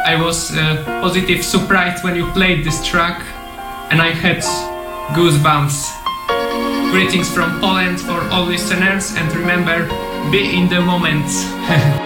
[0.05, 3.25] I was uh, positive surprised when you played this track
[3.89, 4.43] and I had
[5.15, 6.91] goosebumps.
[6.91, 9.87] Greetings from Poland for all listeners and remember,
[10.31, 11.25] be in the moment.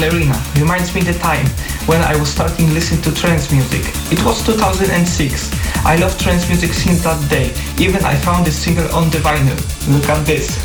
[0.00, 1.44] Ballerina, reminds me the time
[1.84, 3.84] when I was starting listening to trance music.
[4.10, 5.52] It was 2006.
[5.84, 7.52] I love trance music since that day.
[7.78, 9.60] Even I found this single on the vinyl.
[9.92, 10.56] Look at this.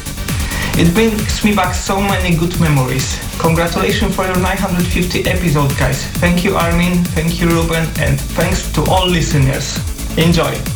[0.80, 3.20] It brings me back so many good memories.
[3.38, 6.06] Congratulations for your 950 episode, guys.
[6.24, 7.04] Thank you, Armin.
[7.12, 7.84] Thank you, Ruben.
[8.00, 9.76] And thanks to all listeners.
[10.18, 10.75] Enjoy.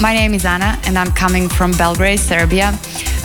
[0.00, 2.78] My name is Anna, and I'm coming from Belgrade, Serbia.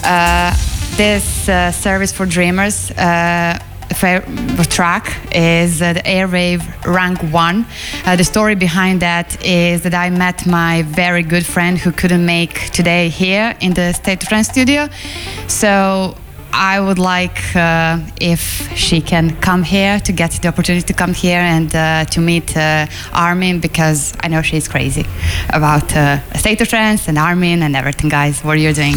[0.04, 0.56] Uh,
[0.96, 2.90] this uh, service for dreamers.
[2.92, 3.58] Uh,
[4.70, 7.66] track is uh, the Airwave Rank 1.
[8.04, 12.24] Uh, the story behind that is that I met my very good friend who couldn't
[12.24, 14.88] make today here in the State of Trance studio.
[15.48, 16.16] So
[16.52, 21.14] I would like uh, if she can come here to get the opportunity to come
[21.14, 25.06] here and uh, to meet uh, Armin because I know she's crazy
[25.48, 28.42] about uh, State of Trance and Armin and everything, guys.
[28.42, 28.96] What you're doing.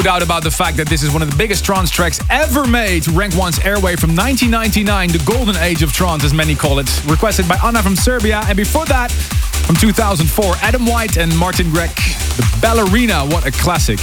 [0.00, 2.66] No doubt about the fact that this is one of the biggest trance tracks ever
[2.66, 3.06] made.
[3.08, 7.04] Rank 1's Airwave from 1999, the golden age of trance, as many call it.
[7.04, 8.40] Requested by Anna from Serbia.
[8.46, 13.26] And before that, from 2004, Adam White and Martin Grek, The Ballerina.
[13.26, 14.00] What a classic.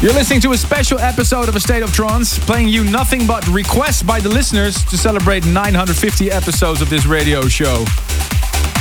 [0.00, 3.44] You're listening to a special episode of A State of Trance, playing you nothing but
[3.48, 7.84] requests by the listeners to celebrate 950 episodes of this radio show.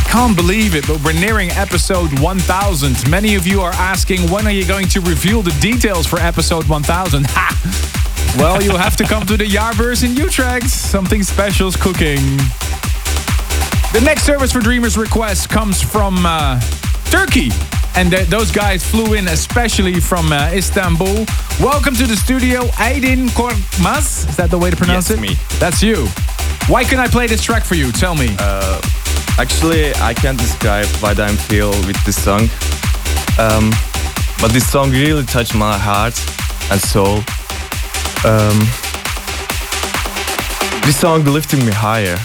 [0.10, 3.10] Can't believe it, but we're nearing episode 1000.
[3.10, 6.68] Many of you are asking, when are you going to reveal the details for episode
[6.68, 7.26] 1000?
[7.30, 8.34] Ha!
[8.38, 10.70] Well, you'll have to come to the Jaarbeurs in Utrecht.
[10.70, 12.18] Something special's cooking.
[13.94, 16.60] The next service for Dreamers request comes from uh,
[17.06, 17.50] Turkey.
[17.96, 21.26] And th- those guys flew in especially from uh, Istanbul.
[21.60, 24.28] Welcome to the studio, Aydin Korkmaz.
[24.30, 25.22] Is that the way to pronounce Yes, it?
[25.22, 25.36] me.
[25.60, 26.08] That's you.
[26.68, 27.92] Why can I play this track for you?
[27.92, 28.36] Tell me.
[28.40, 28.82] Uh,
[29.38, 32.50] actually, I can't describe what I feel with this song.
[33.40, 33.72] Um,
[34.42, 36.18] but this song really touched my heart
[36.72, 37.18] and soul.
[38.26, 38.58] Um,
[40.86, 42.18] this song lifting me higher.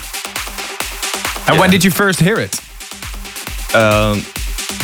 [1.49, 2.55] And when did you first hear it?
[3.75, 4.23] Um,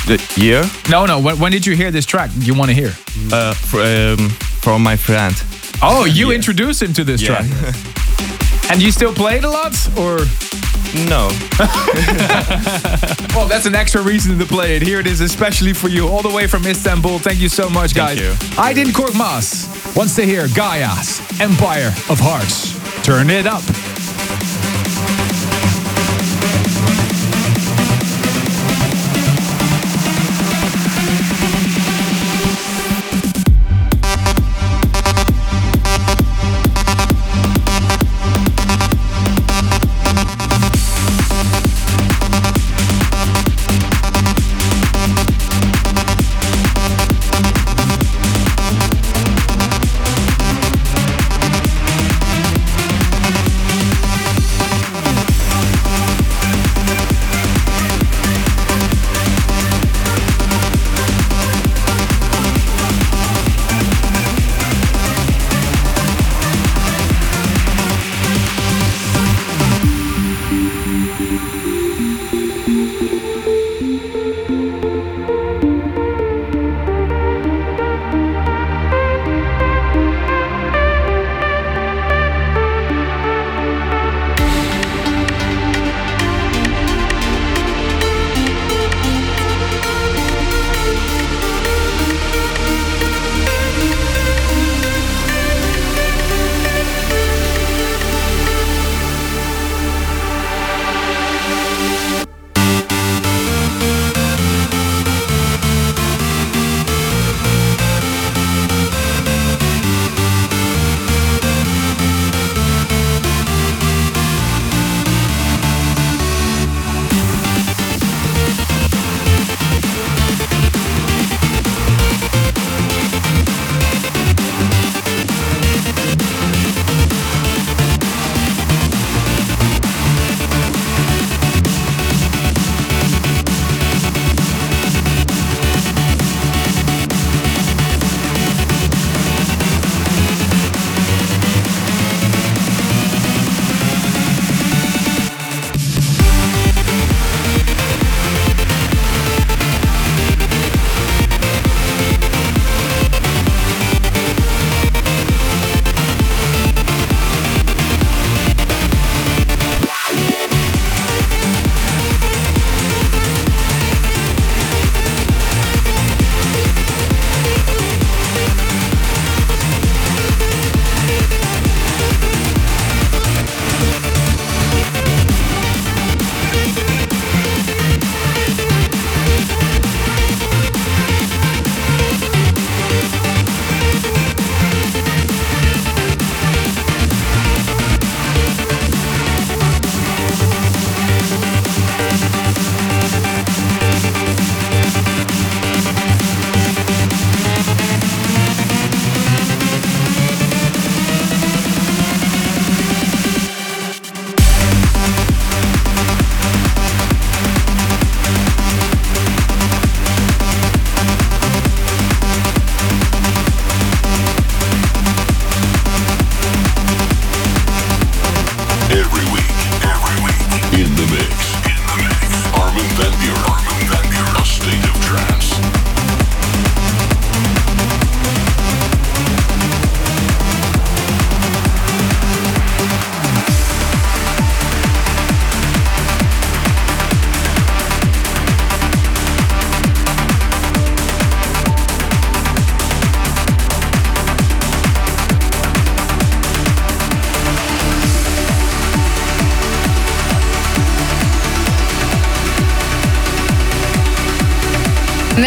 [0.07, 0.65] the year?
[0.91, 1.21] No, no.
[1.21, 2.31] When, when did you hear this track?
[2.39, 2.93] You want to hear?
[3.33, 4.29] Uh, fr- um,
[4.61, 5.35] from my friend.
[5.83, 7.43] Oh, you introduced him to this Yeah.
[7.43, 7.75] track.
[8.71, 10.19] And you still play it a lot, or?
[10.95, 11.29] No.
[13.35, 14.83] well, that's an extra reason to play it.
[14.83, 17.19] Here it is, especially for you, all the way from Istanbul.
[17.19, 18.19] Thank you so much, guys.
[18.19, 18.33] you.
[18.57, 19.97] Aydin Korkmaz.
[19.97, 22.79] Wants to hear Gaia's Empire of Hearts.
[23.05, 23.63] Turn it up.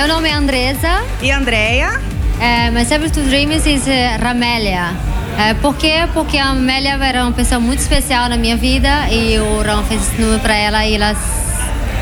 [0.01, 1.03] Meu nome é Andresa.
[1.21, 2.01] E Andrea?
[2.39, 4.95] É, my service to dreams is eh, Ramélia.
[5.37, 6.09] É, por quê?
[6.11, 10.01] Porque a Amélia era uma pessoa muito especial na minha vida e o Ron fez
[10.01, 11.15] esse número pra ela e ela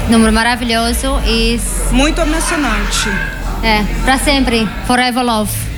[0.08, 1.60] número maravilhoso e
[1.92, 3.10] muito emocionante.
[3.62, 5.69] É, pra sempre, forever love.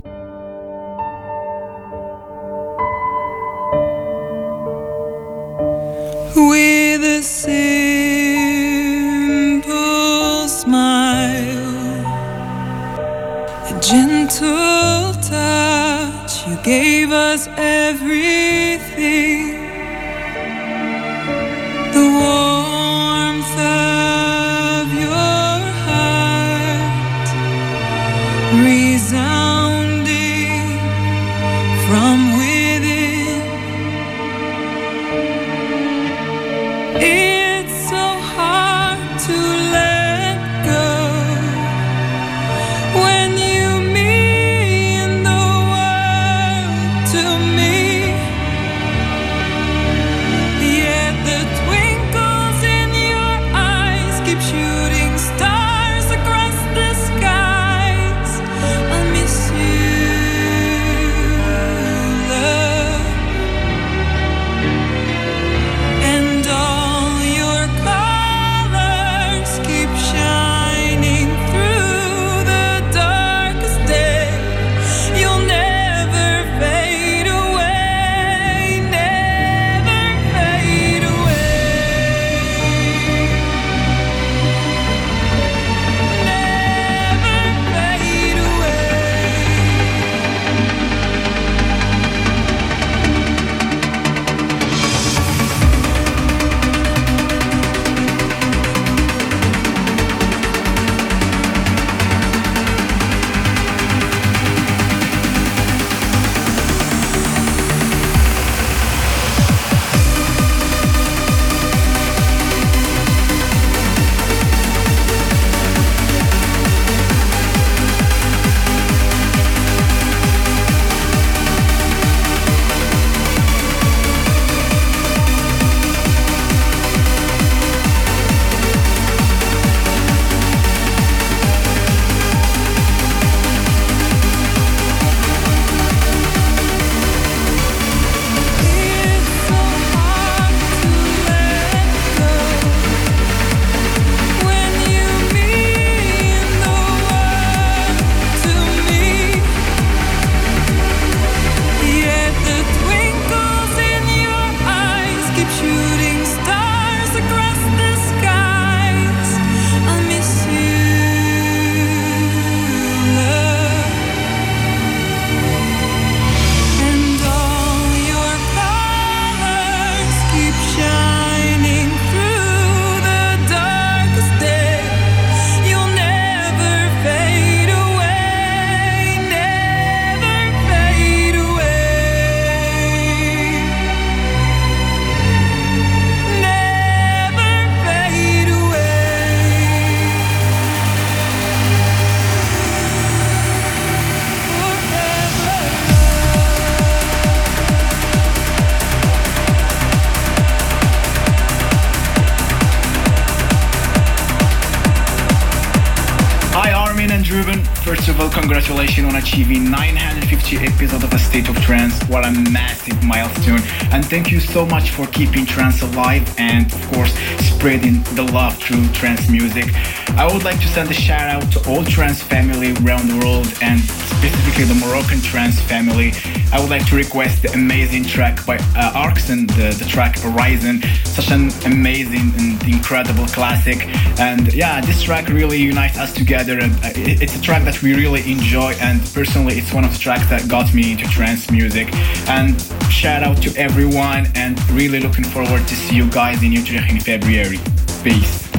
[214.12, 218.86] Thank you so much for keeping trance alive and, of course, spreading the love through
[218.90, 219.74] trance music.
[220.18, 223.48] I would like to send a shout out to all trance family around the world
[223.62, 226.12] and specifically the Moroccan trance family.
[226.52, 230.82] I would like to request the amazing track by uh, Arkson, the, the track Horizon.
[231.06, 233.88] Such an amazing and incredible classic.
[234.20, 236.60] And yeah, this track really unites us together.
[236.60, 238.74] And uh, it's a track that we really enjoy.
[238.82, 241.88] And personally, it's one of the tracks that got me into trance music.
[242.28, 242.60] And
[242.92, 244.28] shout out to everyone.
[244.36, 247.60] And really looking forward to see you guys in Utrecht in February.
[248.04, 248.51] Peace.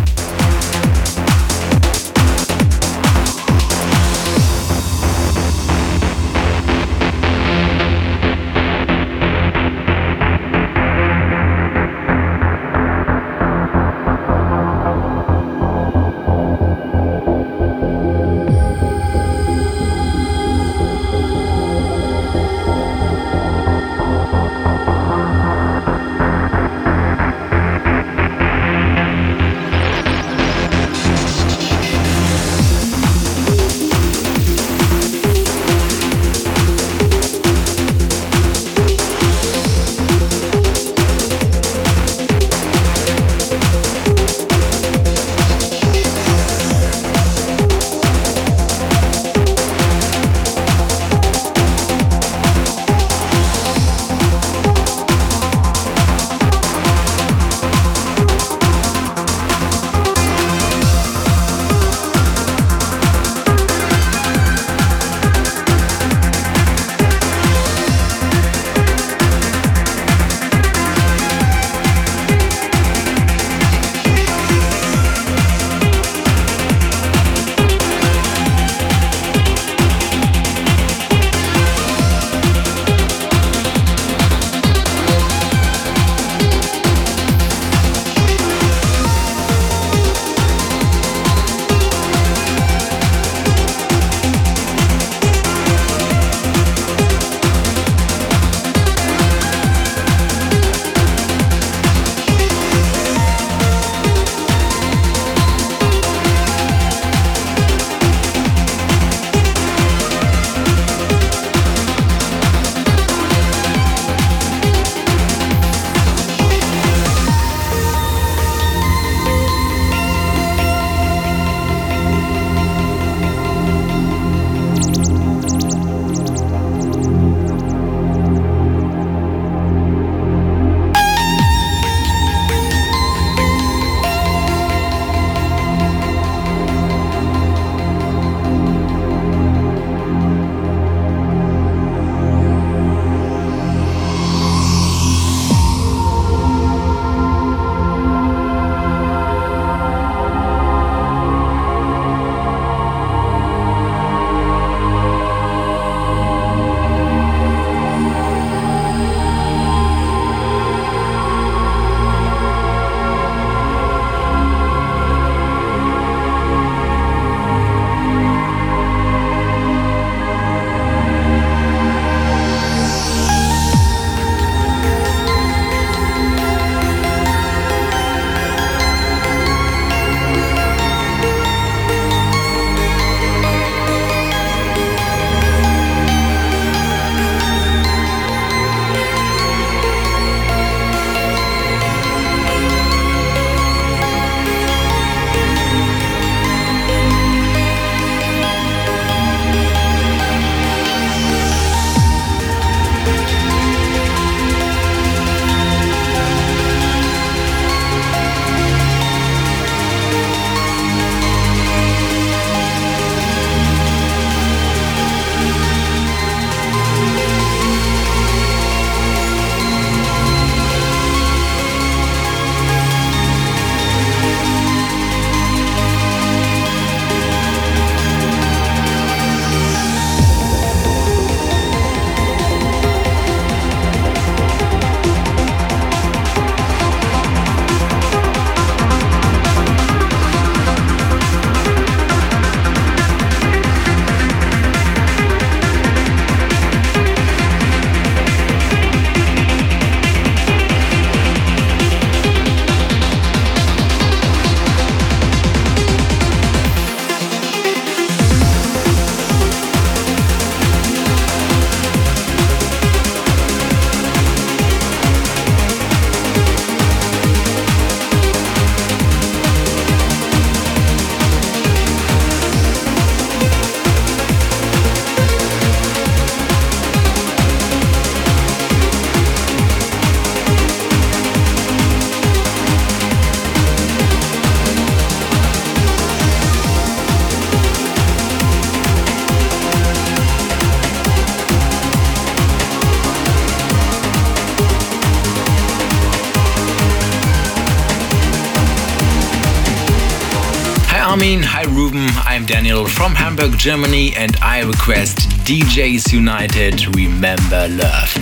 [303.43, 308.16] Hamburg, Germany, and I request DJs United Remember Love.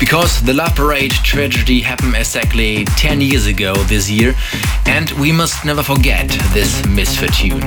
[0.00, 4.34] Because the Love Parade tragedy happened exactly 10 years ago this year,
[4.86, 7.60] and we must never forget this misfortune.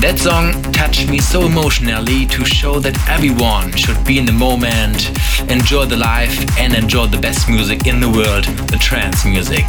[0.00, 5.10] That song touched me so emotionally to show that everyone should be in the moment,
[5.50, 9.64] enjoy the life, and enjoy the best music in the world, the trance music.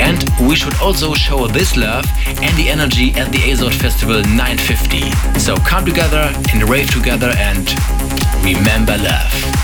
[0.00, 0.18] And
[0.48, 5.10] we should also show this love and the energy at the ASOT Festival 950.
[5.38, 7.68] So come together and rave together and
[8.44, 9.57] remember love.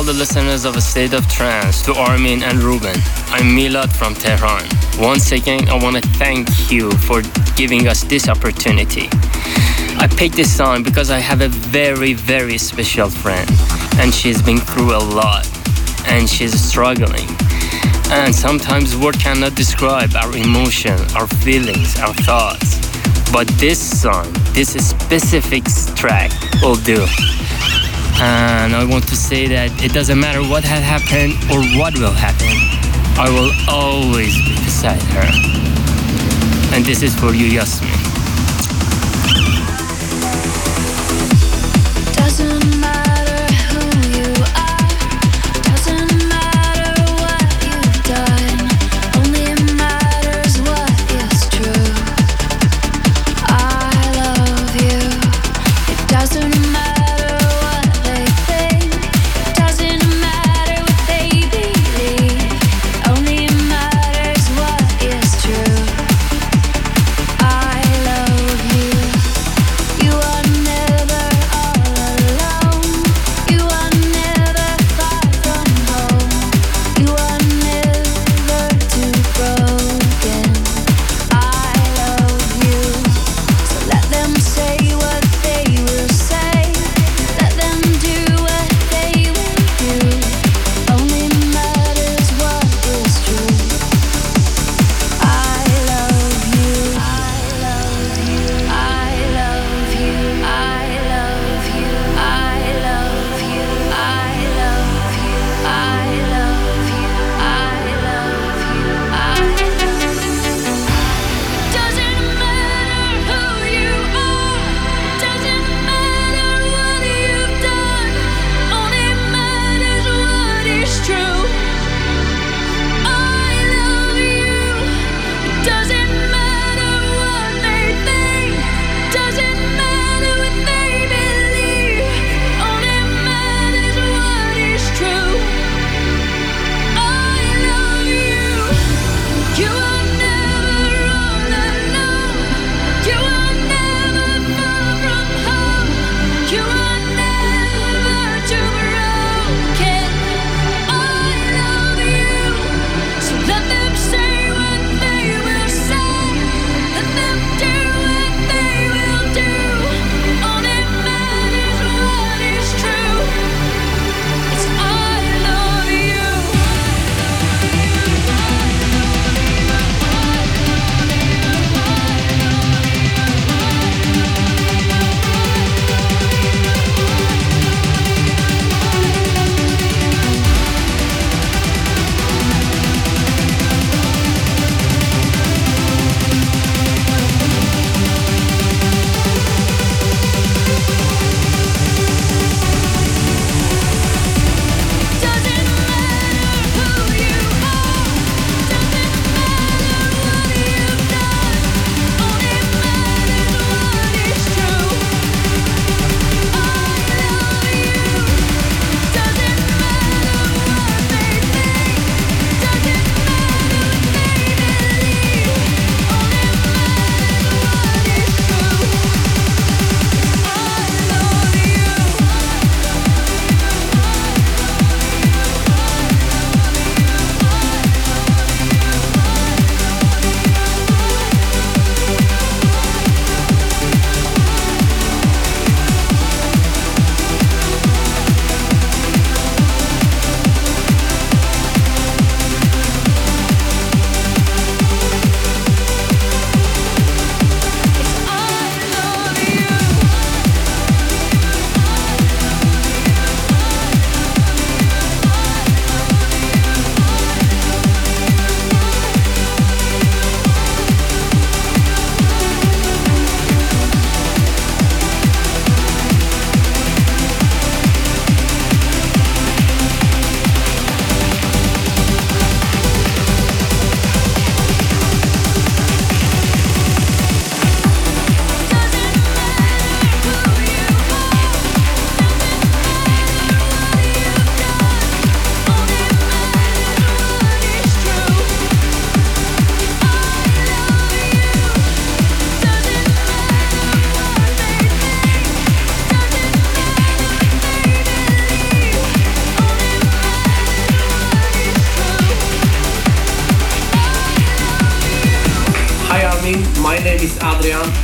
[0.00, 2.94] All the listeners of A State of Trance, to Armin and Ruben.
[3.36, 4.66] I'm Milad from Tehran.
[4.98, 7.20] Once again, I want to thank you for
[7.54, 9.10] giving us this opportunity.
[10.00, 13.46] I picked this song because I have a very, very special friend,
[13.98, 15.46] and she's been through a lot,
[16.06, 17.28] and she's struggling.
[18.08, 22.78] And sometimes words cannot describe our emotion, our feelings, our thoughts.
[23.30, 25.64] But this song, this specific
[25.94, 26.30] track
[26.62, 27.04] will do.
[28.22, 32.12] And I want to say that it doesn't matter what had happened or what will
[32.12, 32.52] happen,
[33.16, 35.26] I will always be beside her.
[36.76, 37.89] And this is for you, Yasmin.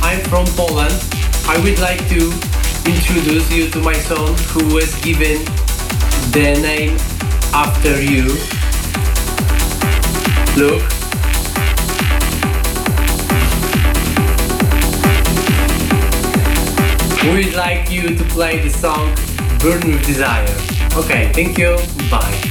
[0.07, 0.95] I'm from Poland.
[1.49, 2.31] I would like to
[2.85, 5.43] introduce you to my son who was given
[6.31, 6.95] the name
[7.53, 8.23] after you.
[10.55, 10.81] Look.
[17.21, 19.13] We would like you to play the song
[19.59, 20.47] Burn with Desire.
[20.95, 21.75] Okay, thank you.
[22.09, 22.46] Bye.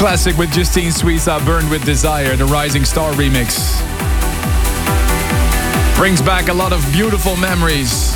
[0.00, 3.76] Classic with Justine Suissa, uh, Burned with Desire, the Rising Star remix.
[5.94, 8.14] Brings back a lot of beautiful memories.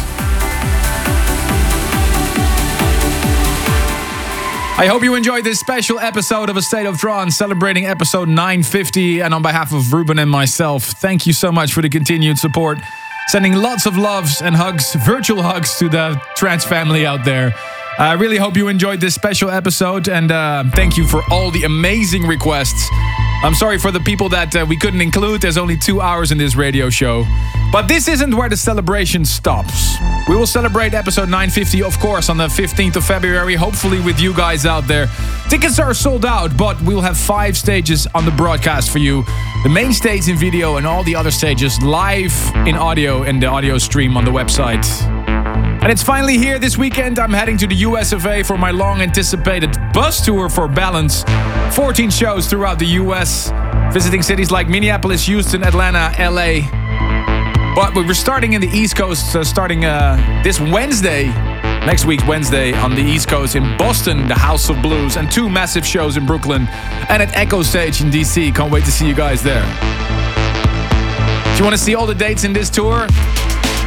[4.79, 9.21] I hope you enjoyed this special episode of A State of Trance, celebrating episode 950.
[9.21, 12.79] And on behalf of Ruben and myself, thank you so much for the continued support.
[13.27, 17.53] Sending lots of loves and hugs, virtual hugs to the trance family out there.
[17.97, 21.63] I really hope you enjoyed this special episode and uh, thank you for all the
[21.63, 22.89] amazing requests.
[23.45, 25.43] I'm sorry for the people that uh, we couldn't include.
[25.43, 27.25] There's only two hours in this radio show.
[27.71, 29.97] But this isn't where the celebration stops.
[30.29, 34.35] We will celebrate episode 950, of course, on the 15th of February, hopefully with you
[34.35, 35.09] guys out there.
[35.49, 39.23] Tickets are sold out, but we'll have five stages on the broadcast for you.
[39.63, 42.35] The main stage in video and all the other stages live
[42.67, 45.14] in audio and the audio stream on the website.
[45.85, 47.19] And it's finally here this weekend.
[47.19, 51.25] I'm heading to the US of A for my long anticipated bus tour for Balance.
[51.77, 53.53] 14 shows throughout the US,
[53.93, 56.63] visiting cities like Minneapolis, Houston, Atlanta, LA.
[57.75, 61.27] But we're starting in the East Coast, uh, starting uh, this Wednesday,
[61.85, 65.51] next week, Wednesday, on the East Coast in Boston, the House of Blues, and two
[65.51, 66.67] massive shows in Brooklyn
[67.11, 68.55] and at Echostage in DC.
[68.55, 69.67] Can't wait to see you guys there.
[71.53, 73.07] If you want to see all the dates in this tour,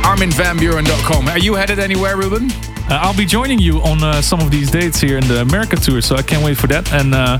[0.03, 1.27] ArminVanBuuren.com.
[1.27, 2.49] Are you headed anywhere, Ruben?
[2.89, 5.75] Uh, I'll be joining you on uh, some of these dates here in the America
[5.75, 6.91] tour, so I can't wait for that.
[6.93, 7.37] And uh,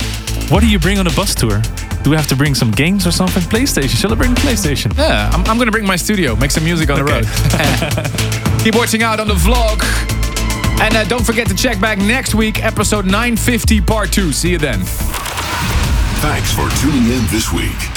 [0.50, 1.62] what do you bring on a bus tour?
[2.04, 3.44] Do we have to bring some games or something?
[3.44, 3.96] PlayStation?
[4.00, 4.96] Shall I bring PlayStation?
[4.98, 7.22] Yeah, I'm, I'm going to bring my studio, make some music on Okay.
[7.22, 8.62] the road.
[8.64, 9.82] Keep watching out on the vlog.
[10.82, 14.32] And uh, don't forget to check back next week, episode 950, part 2.
[14.34, 14.82] See you then.
[16.20, 17.97] Thanks for tuning in this week.